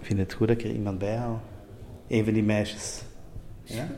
[0.00, 1.42] Ik vind het goed dat ik er iemand bij haal.
[2.08, 3.02] Een van die meisjes.
[3.62, 3.88] Ja?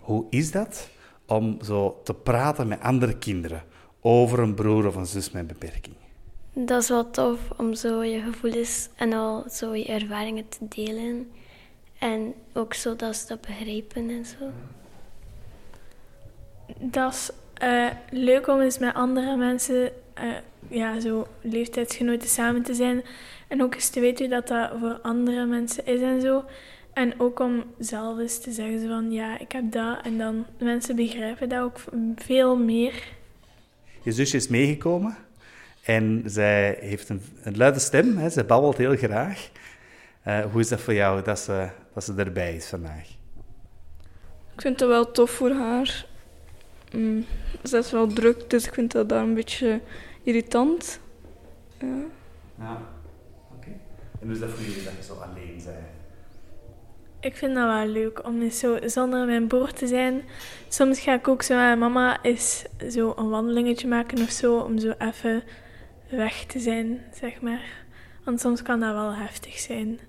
[0.00, 0.88] Hoe is dat
[1.28, 3.62] om zo te praten met andere kinderen
[4.00, 5.94] over een broer of een zus met een beperking?
[6.52, 11.30] Dat is wel tof om zo je gevoelens en al zo je ervaringen te delen.
[11.98, 14.50] En ook zo dat ze dat begrijpen en zo.
[16.78, 20.24] Dat is eh, leuk om eens met andere mensen, eh,
[20.68, 23.04] ja, zo leeftijdsgenoten samen te zijn.
[23.48, 26.44] En ook eens te weten hoe dat, dat voor andere mensen is en zo.
[26.98, 30.04] En ook om zelf eens te zeggen van, ja, ik heb dat.
[30.04, 31.78] En dan mensen begrijpen dat ook
[32.16, 33.02] veel meer.
[34.02, 35.16] Je zusje is meegekomen
[35.82, 38.16] en zij heeft een, een luide stem.
[38.16, 38.30] Hè.
[38.30, 39.50] Zij babbelt heel graag.
[40.22, 43.08] Eh, hoe is dat voor jou dat ze, dat ze erbij is vandaag?
[44.54, 46.06] Ik vind het wel tof voor haar.
[46.92, 47.24] Mm,
[47.64, 49.80] ze is wel druk, dus ik vind dat daar een beetje
[50.22, 51.00] irritant.
[51.80, 52.04] Ja.
[52.58, 52.82] Ja,
[53.56, 53.70] oké.
[54.20, 55.97] En hoe is dat voor jullie dat je zo alleen bent?
[57.20, 60.24] Ik vind dat wel leuk om eens zo zonder mijn broer te zijn.
[60.68, 64.78] Soms ga ik ook zo met mama eens zo een wandelingetje maken of zo, om
[64.78, 65.42] zo even
[66.10, 67.86] weg te zijn, zeg maar.
[68.24, 70.00] Want soms kan dat wel heftig zijn.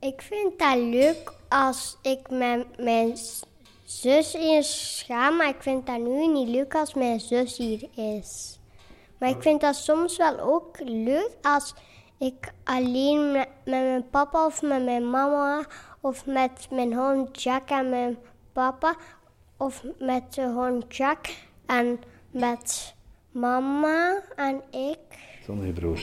[0.00, 3.16] Ik vind dat leuk als ik met mijn
[3.84, 8.58] zus eens ga, maar ik vind dat nu niet leuk als mijn zus hier is.
[9.18, 11.74] Maar ik vind dat soms wel ook leuk als
[12.18, 15.64] ik alleen met, met mijn papa of met mijn mama
[16.00, 18.16] of met mijn hond Jack en mijn
[18.52, 18.96] papa
[19.56, 21.26] of met de hond Jack
[21.66, 22.00] en
[22.30, 22.94] met
[23.30, 24.98] mama en ik.
[25.44, 26.02] Zonder je broer.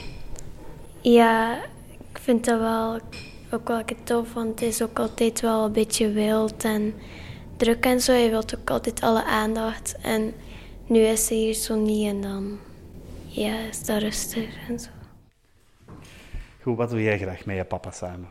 [1.02, 1.64] Ja,
[2.12, 3.00] ik vind dat wel
[3.52, 6.94] ook wel tof, want het is ook altijd wel een beetje wild en
[7.58, 8.14] druk en zo.
[8.14, 9.96] Je wilt ook altijd alle aandacht.
[10.02, 10.34] En
[10.88, 12.60] nu is ze hier zo niet en dan
[13.28, 14.90] ja, is dat rustig en zo.
[16.62, 18.30] Goed, wat doe jij graag met je papa samen?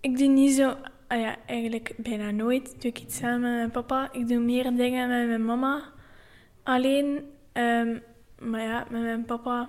[0.00, 0.74] Ik doe niet zo,
[1.06, 4.08] ah ja, eigenlijk bijna nooit doe ik iets samen met mijn papa.
[4.12, 5.82] Ik doe meer dingen met mijn mama.
[6.62, 7.98] Alleen, ehm,
[8.38, 9.68] maar ja, met mijn papa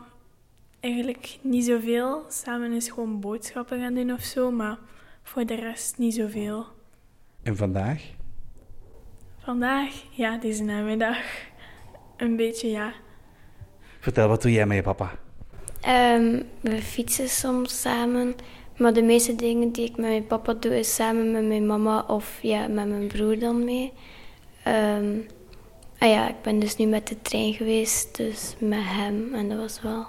[0.80, 2.26] eigenlijk niet zoveel.
[2.30, 4.78] Samen is gewoon boodschappen gaan doen of zo, maar
[5.24, 6.66] voor de rest niet zoveel.
[7.41, 8.04] En vandaag?
[9.38, 11.18] Vandaag, ja, deze namiddag,
[12.18, 12.93] een beetje ja.
[13.99, 15.12] Vertel, wat doe jij met je papa?
[15.84, 18.36] Ehm, we fietsen soms samen,
[18.77, 22.05] maar de meeste dingen die ik met mijn papa doe, is samen met mijn mama
[22.07, 23.93] of ja, met mijn broer dan mee.
[24.63, 25.17] Ehm,
[25.97, 29.57] ah ja, ik ben dus nu met de trein geweest, dus met hem en dat
[29.57, 30.05] was wel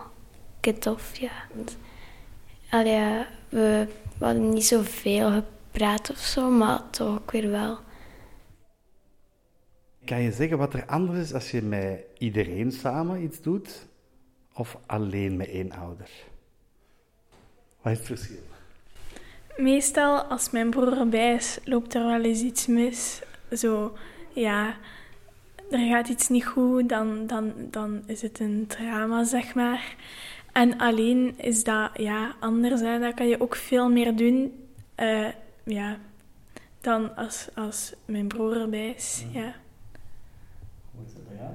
[0.78, 1.32] tof, ja.
[2.70, 3.86] Ja, we,
[4.18, 7.78] we hadden niet zoveel gepraat of zo, maar toch ook weer wel.
[10.04, 13.86] Kan je zeggen wat er anders is als je met iedereen samen iets doet
[14.54, 16.10] of alleen met één ouder?
[17.82, 18.42] Wat is het verschil?
[19.56, 23.22] Meestal, als mijn broer erbij is, loopt er wel eens iets mis.
[23.52, 23.96] Zo,
[24.32, 24.76] ja,
[25.70, 29.96] er gaat iets niet goed, dan, dan, dan is het een drama, zeg maar.
[30.52, 32.80] En alleen is dat, ja, anders.
[32.80, 32.98] Hè.
[32.98, 35.28] Dat kan je ook veel meer doen, eh,
[35.64, 35.98] ja,
[36.80, 39.54] dan als, als mijn broer erbij is, ja.
[40.94, 41.52] Hoe is dat bij jou?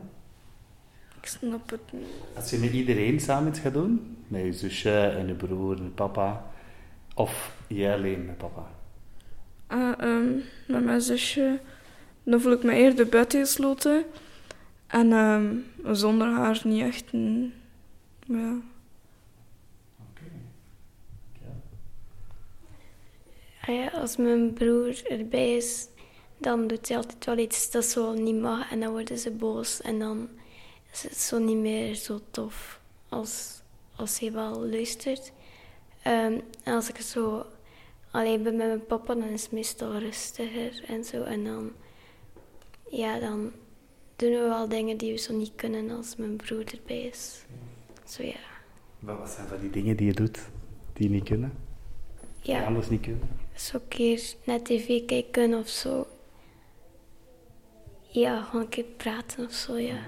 [1.30, 2.04] Snap het niet.
[2.36, 5.84] Als je met iedereen samen iets gaat doen, met je zusje en je broer en
[5.84, 6.52] je papa,
[7.16, 8.72] of jij alleen met papa?
[9.68, 10.34] Ah, ehm,
[10.68, 11.60] met mijn zusje,
[12.24, 14.04] dan voel ik me eerder buitengesloten.
[14.88, 15.56] En ehm,
[15.96, 17.14] zonder haar niet echt.
[17.14, 17.54] mm,
[18.26, 18.54] Ja.
[23.68, 25.88] Ah ja, als mijn broer erbij is,
[26.38, 29.82] dan doet hij altijd wel iets dat zo niet mag en dan worden ze boos
[29.82, 30.30] en dan
[30.92, 32.80] is het zo niet meer zo tof
[33.10, 33.62] als,
[33.96, 35.32] als hij wel luistert.
[36.04, 37.46] Ehm, en als ik zo
[38.12, 41.24] alleen ben met mijn papa, dan is het meestal rustiger en zo.
[41.24, 41.72] En dan,
[42.90, 43.52] ja, dan
[44.16, 47.44] doen we wel dingen die we zo niet kunnen als mijn broer erbij is.
[48.08, 48.40] Zo ja.
[49.00, 50.40] Wat wat zijn van die dingen die je doet
[50.94, 51.54] die je niet kunnen?
[52.42, 52.66] Die Ja.
[52.66, 53.30] anders niet kunnen?
[53.56, 56.08] Zo een keer naar tv kijken of zo.
[58.12, 60.00] Ja, gewoon een keer praten of zo, ja.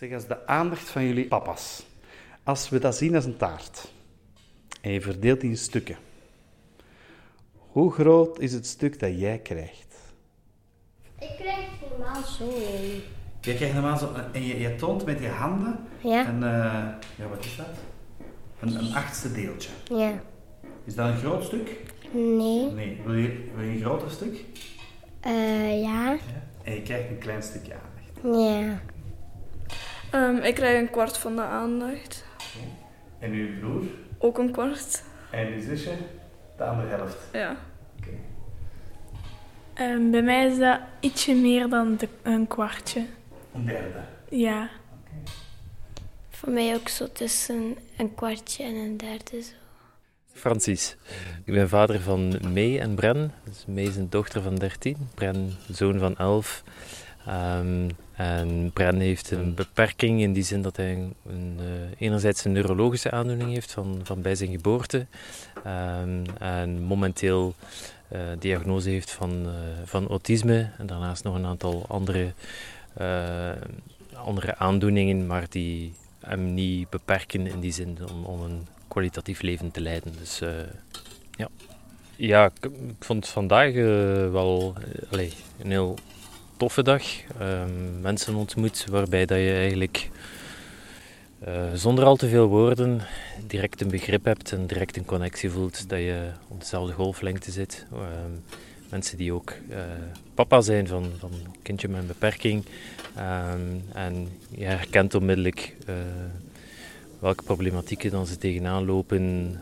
[0.00, 1.86] Zeg, als de aandacht van jullie papa's
[2.42, 3.92] Als we dat zien als een taart
[4.80, 5.96] en je verdeelt die in stukken,
[7.56, 9.94] hoe groot is het stuk dat jij krijgt?
[11.18, 12.44] Ik krijg normaal zo.
[13.40, 16.28] Je krijgt normaal zo, en je, je toont met je handen Ja.
[16.28, 17.66] een, eh, ja, wat is dat?
[18.60, 19.70] Een, een achtste deeltje.
[19.84, 20.22] Ja.
[20.84, 21.76] Is dat een groot stuk?
[22.12, 22.70] Nee.
[22.70, 23.00] Nee.
[23.04, 24.44] Wil je, wil je een groter stuk?
[25.20, 26.16] Eh, ja.
[26.62, 28.40] En je krijgt een klein stukje aandacht.
[28.40, 28.80] Ja.
[30.10, 32.24] Ehm, ik krijg een kwart van de aandacht.
[33.18, 33.84] En uw broer?
[34.18, 35.02] Ook een kwart.
[35.30, 35.92] En uw zusje?
[36.56, 37.16] De andere helft.
[37.32, 37.56] Ja.
[39.74, 43.06] Ehm, bij mij is dat ietsje meer dan de- een kwartje.
[43.54, 44.00] Een derde.
[44.28, 44.68] Ja.
[46.30, 49.42] Voor mij ook zo tussen een kwartje en een derde.
[49.42, 49.52] Zo.
[50.32, 50.96] Francis.
[51.44, 53.32] Ik ben vader van May en Bren.
[53.44, 56.62] Dus May is een dochter van 13, Bren zoon van 11.
[57.26, 61.66] Ehm, en Bren heeft een beperking in die zin dat hij een, een, eh,
[61.98, 65.06] enerzijds een neurologische aandoening heeft van, van bij zijn geboorte.
[65.64, 67.54] Ehm, en momenteel
[68.08, 69.52] eh, diagnose heeft van, eh,
[69.84, 70.70] van autisme.
[70.78, 72.32] En daarnaast nog een aantal andere,
[74.14, 79.70] andere aandoeningen, maar die hem niet beperken in die zin om, om een kwalitatief leven
[79.70, 80.12] te leiden.
[80.18, 80.40] Dus
[81.30, 81.48] ja.
[82.16, 83.72] Ja, ik, ik vond vandaag
[84.30, 84.74] wel
[85.10, 85.98] allee, een heel
[86.60, 87.02] toffe dag.
[87.38, 90.10] Ehm, mensen ontmoet waarbij dat je eigenlijk
[91.38, 93.00] eh, zonder al te veel woorden
[93.46, 97.86] direct een begrip hebt en direct een connectie voelt dat je op dezelfde golflengte zit.
[97.92, 98.30] Ehm,
[98.90, 99.78] mensen die ook eh,
[100.34, 102.64] papa zijn van, van een kindje met een beperking.
[103.16, 103.60] Ehm,
[103.92, 105.94] en je herkent onmiddellijk eh,
[107.18, 109.56] welke problematieken dan ze tegenaan lopen,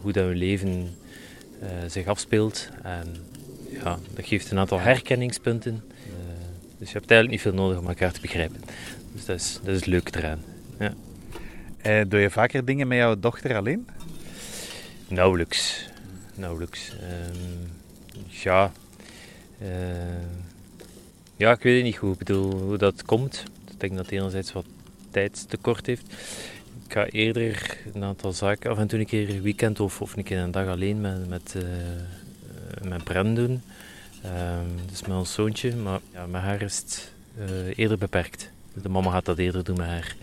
[0.00, 0.96] hoe dat hun leven
[1.86, 2.68] zich afspeelt.
[2.82, 3.16] En
[3.82, 5.82] ja, dat geeft een aantal herkenningspunten.
[6.78, 8.60] Dus je hebt eigenlijk niet veel nodig om elkaar te begrijpen.
[9.12, 10.42] Dus dat is, dat is het leuke eraan.
[10.78, 10.94] Ja.
[11.78, 13.88] Eh, doe je vaker dingen met jouw dochter alleen?
[15.08, 15.88] Nauwelijks.
[16.34, 16.92] Nauwelijks.
[17.00, 17.66] Ehm,
[18.28, 18.72] ja.
[19.58, 19.68] eh,
[21.36, 22.12] ja, ik weet het niet goed.
[22.12, 23.44] Ik bedoel, hoe dat komt.
[23.70, 24.66] Ik denk dat hij enerzijds wat
[25.10, 26.12] tijdstekort heeft.
[26.86, 30.16] Ik ga eerder een aantal zaken af en toe een keer een weekend of, of
[30.16, 33.62] een keer een dag alleen met, met, eh, met Bren doen.
[34.22, 35.76] Ehm, dus met ons zoontje.
[35.76, 38.50] Maar ja, met haar is het eh, eerder beperkt.
[38.82, 40.16] De mama gaat dat eerder doen met haar.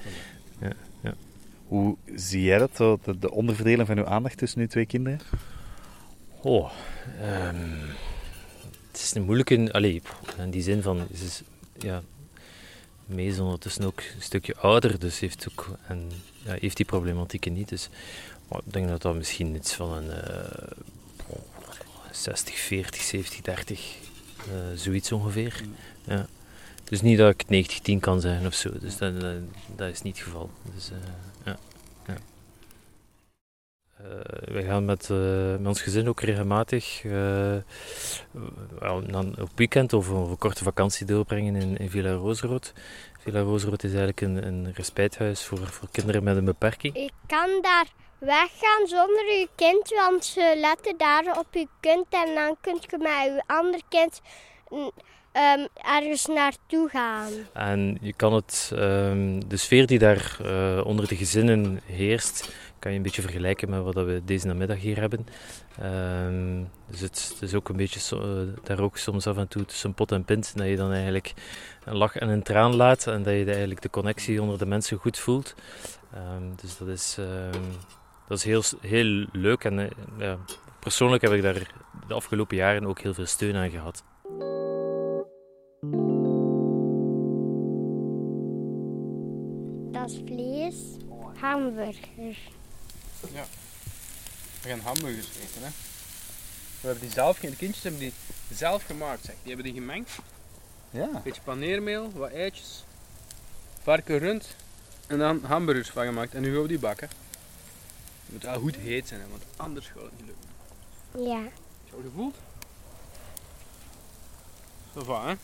[0.61, 0.71] Ja,
[1.01, 1.13] ja.
[1.67, 5.19] Hoe zie jij dat, de, de onderverdeling van uw aandacht tussen uw twee kinderen?
[6.41, 6.71] Oh,
[7.21, 7.55] ehm,
[8.91, 9.73] het is een moeilijke...
[9.73, 10.01] Allee,
[10.37, 11.07] in die zin van...
[11.15, 11.41] Ze is,
[11.79, 12.01] ja,
[13.05, 16.11] Mee is ondertussen ook een stukje ouder, dus heeft, ook, en,
[16.43, 17.69] ja, heeft die problematieken niet.
[17.69, 17.89] Dus
[18.47, 20.67] oh, ik denk dat dat misschien iets van een eh,
[22.15, 23.95] 60, 40, 70, 30,
[24.37, 24.45] eh,
[24.75, 25.61] zoiets ongeveer.
[26.03, 26.27] Ja.
[26.85, 30.25] Dus niet dat ik 90, 10 kan zijn of zo, dus dat, is niet het
[30.25, 30.49] geval.
[30.75, 30.97] Dus, eh,
[31.45, 31.57] ja.
[32.07, 32.15] Ja.
[33.97, 37.01] Eh, wij gaan met, eh, met ons gezin ook regelmatig
[39.07, 42.73] dan op weekend of een korte vakantie doorbrengen in, Villa Roosrood.
[43.19, 46.95] Villa Roosrood is eigenlijk een, een respijthuis voor, voor kinderen met een beperking.
[46.95, 47.87] Je kan daar
[48.17, 52.97] weggaan zonder je kind, want ze letten daar op je kind en dan kun je
[52.97, 54.21] met je ander kind
[55.31, 57.31] ehm, ergens naartoe gaan.
[57.53, 62.91] En je kan het, ehm, de sfeer die daar eh, onder de gezinnen heerst, kan
[62.91, 65.27] je een beetje vergelijken met wat we deze namiddag hier hebben.
[65.79, 69.93] Ehm, dus het, is ook een beetje eh, daar ook soms af en toe tussen
[69.93, 71.33] pot en pint, dat je dan eigenlijk
[71.83, 74.97] een lach en een traan laat en dat je eigenlijk de connectie onder de mensen
[74.97, 75.55] goed voelt.
[76.61, 77.17] Dus dat is,
[78.27, 80.37] dat is heel, heel leuk en eh, ja,
[80.79, 81.73] persoonlijk heb ik daar
[82.07, 84.03] de afgelopen jaren ook heel veel steun aan gehad.
[89.91, 90.77] Dat is vlees,
[91.39, 92.37] hamburger.
[93.33, 93.43] Ja.
[94.61, 95.69] We gaan hamburgers eten, hè.
[96.81, 98.13] We hebben die zelf, de kindjes hebben die
[98.53, 99.35] zelf gemaakt, zeg.
[99.43, 100.11] Die hebben die gemengd.
[100.89, 101.09] Ja.
[101.13, 102.83] Een beetje paneermeel, wat eitjes,
[103.81, 104.55] varken, rund
[105.07, 106.33] en dan hamburgers van gemaakt.
[106.33, 107.09] En nu gaan we die bakken.
[108.25, 111.31] Het moet wel goed heet zijn, hè, want anders gaat het niet lukken.
[111.31, 111.49] Ja.
[111.89, 112.35] Zo gevoeld?
[114.93, 115.35] Zo van, hè?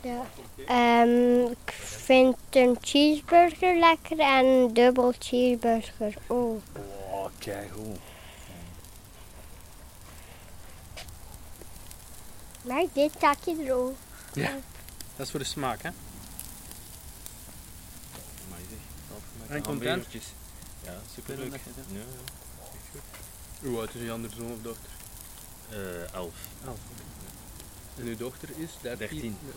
[0.00, 0.26] ja.
[0.66, 6.62] Ehm, ik vind een cheeseburger lekker en een dubbel cheeseburger ook.
[7.10, 7.96] Oh, kijk hoe.
[12.62, 13.96] Maar dit takje er ook.
[14.32, 14.50] Ja.
[15.16, 15.90] Dat is voor de smaak, hè?
[19.48, 20.06] En content?
[20.84, 21.50] Ja, superleuk.
[21.50, 21.60] Leuk.
[21.92, 24.90] Ja, Hoe oud is uw andere zoon of dochter?
[25.70, 26.34] Eh, elf.
[26.66, 26.78] Elf.
[27.98, 29.08] En uw dochter is 13?
[29.08, 29.36] 13.
[29.44, 29.54] Dat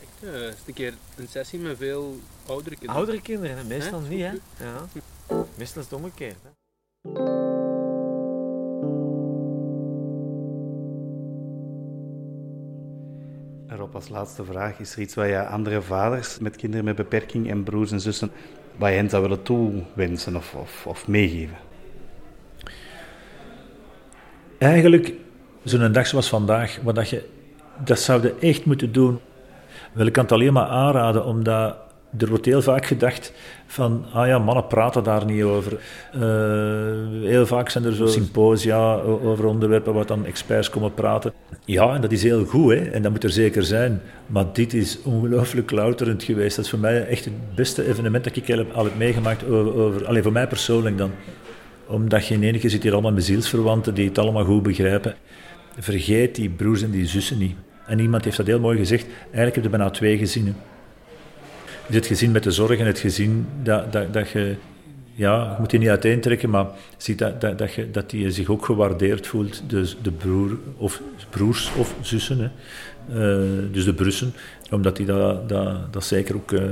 [0.00, 2.94] is echt, eh, is een keer een sessie met veel oudere kinderen.
[2.96, 3.64] Oudere kinderen, hè?
[3.64, 4.08] meestal Hè?
[4.08, 4.64] niet, hè?
[4.64, 4.88] Ja.
[5.54, 6.36] Meestal is het omgekeerd.
[6.42, 6.50] Hè?
[14.00, 17.62] Als laatste vraag, is er iets wat je andere vaders met kinderen met beperking en
[17.62, 18.30] broers en zussen,
[18.76, 21.56] wat je hen zou willen toewensen of, of, meegeven?
[24.58, 25.12] Eigenlijk,
[25.62, 27.28] zo'n dag zoals vandaag, wat dat je,
[27.84, 29.20] dat zouden echt moeten doen.
[29.92, 31.76] Wel, ik het alleen maar aanraden, omdat
[32.18, 33.32] er wordt heel vaak gedacht
[33.66, 35.78] van, ah ja, mannen praten daar niet over.
[36.12, 36.20] Eh,
[37.22, 41.32] heel vaak zijn er zo symposia over onderwerpen waar dan experts komen praten.
[41.64, 44.00] Ja, en dat is heel goed, hè, en dat moet er zeker zijn.
[44.26, 46.56] Maar dit is ongelooflijk louterend geweest.
[46.56, 49.44] Dat is voor mij echt het beste evenement dat ik al heb, al heb meegemaakt
[49.44, 51.10] over, over alleen voor mij persoonlijk dan
[51.86, 55.14] omdat je in enige zit hier allemaal met zielsverwanten die het allemaal goed begrijpen.
[55.78, 57.54] Vergeet die broers en die zussen niet.
[57.86, 59.06] En iemand heeft dat heel mooi gezegd.
[59.22, 60.56] Eigenlijk heb je bijna twee gezinnen.
[61.90, 64.56] Je het gezin met de zorg en het gezin dat, dat, dat je...
[65.14, 66.66] Ja, je moet die niet uiteentrekken, maar
[66.96, 69.62] zie dat, dat, dat, je, dat die zich ook gewaardeerd voelt.
[69.66, 72.38] Dus de broer of broers of zussen.
[72.38, 72.50] Hè.
[73.08, 74.32] Eh, dus de brussen.
[74.70, 76.62] Omdat die dat, dat, dat zeker ook eh,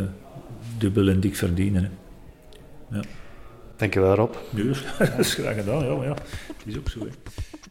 [0.78, 1.82] dubbel en dik verdienen.
[1.82, 1.88] Hè.
[2.96, 3.02] Ja.
[3.76, 4.34] Dankjewel Rob.
[4.54, 4.64] Ja,
[4.98, 6.16] dat is graag gedaan, ja, maar ja.
[6.64, 6.98] Is ook zo.
[7.00, 7.06] Hè.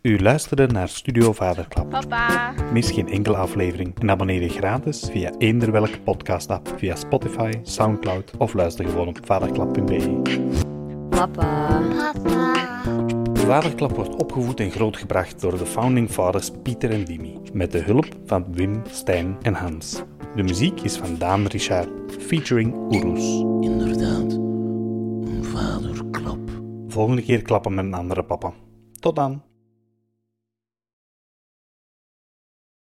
[0.08, 1.89] U luisterde naar Studio Vaderklap.
[1.89, 2.53] Papa.
[2.74, 8.32] Mis geen enkele aflevering en abonneer je gratis via eender welke podcast-app, via Spotify, Soundcloud
[8.38, 10.22] of luister gewoon op vaderklap.be.
[11.10, 11.82] Papa.
[12.14, 12.53] Papa.
[13.34, 18.08] Vaderklap wordt opgevoed en grootgebracht door de founding fathers Pieter en Wimmy, met de hulp
[18.26, 20.03] van Wim, Stijn en Hans.
[20.36, 21.89] De muziek is van Daan Richard,
[22.20, 23.41] featuring Oeroes.
[23.70, 26.39] Inderdaad, een vaderklap.
[26.88, 28.53] Volgende keer klappen met een andere papa.
[28.99, 29.41] Tot dan.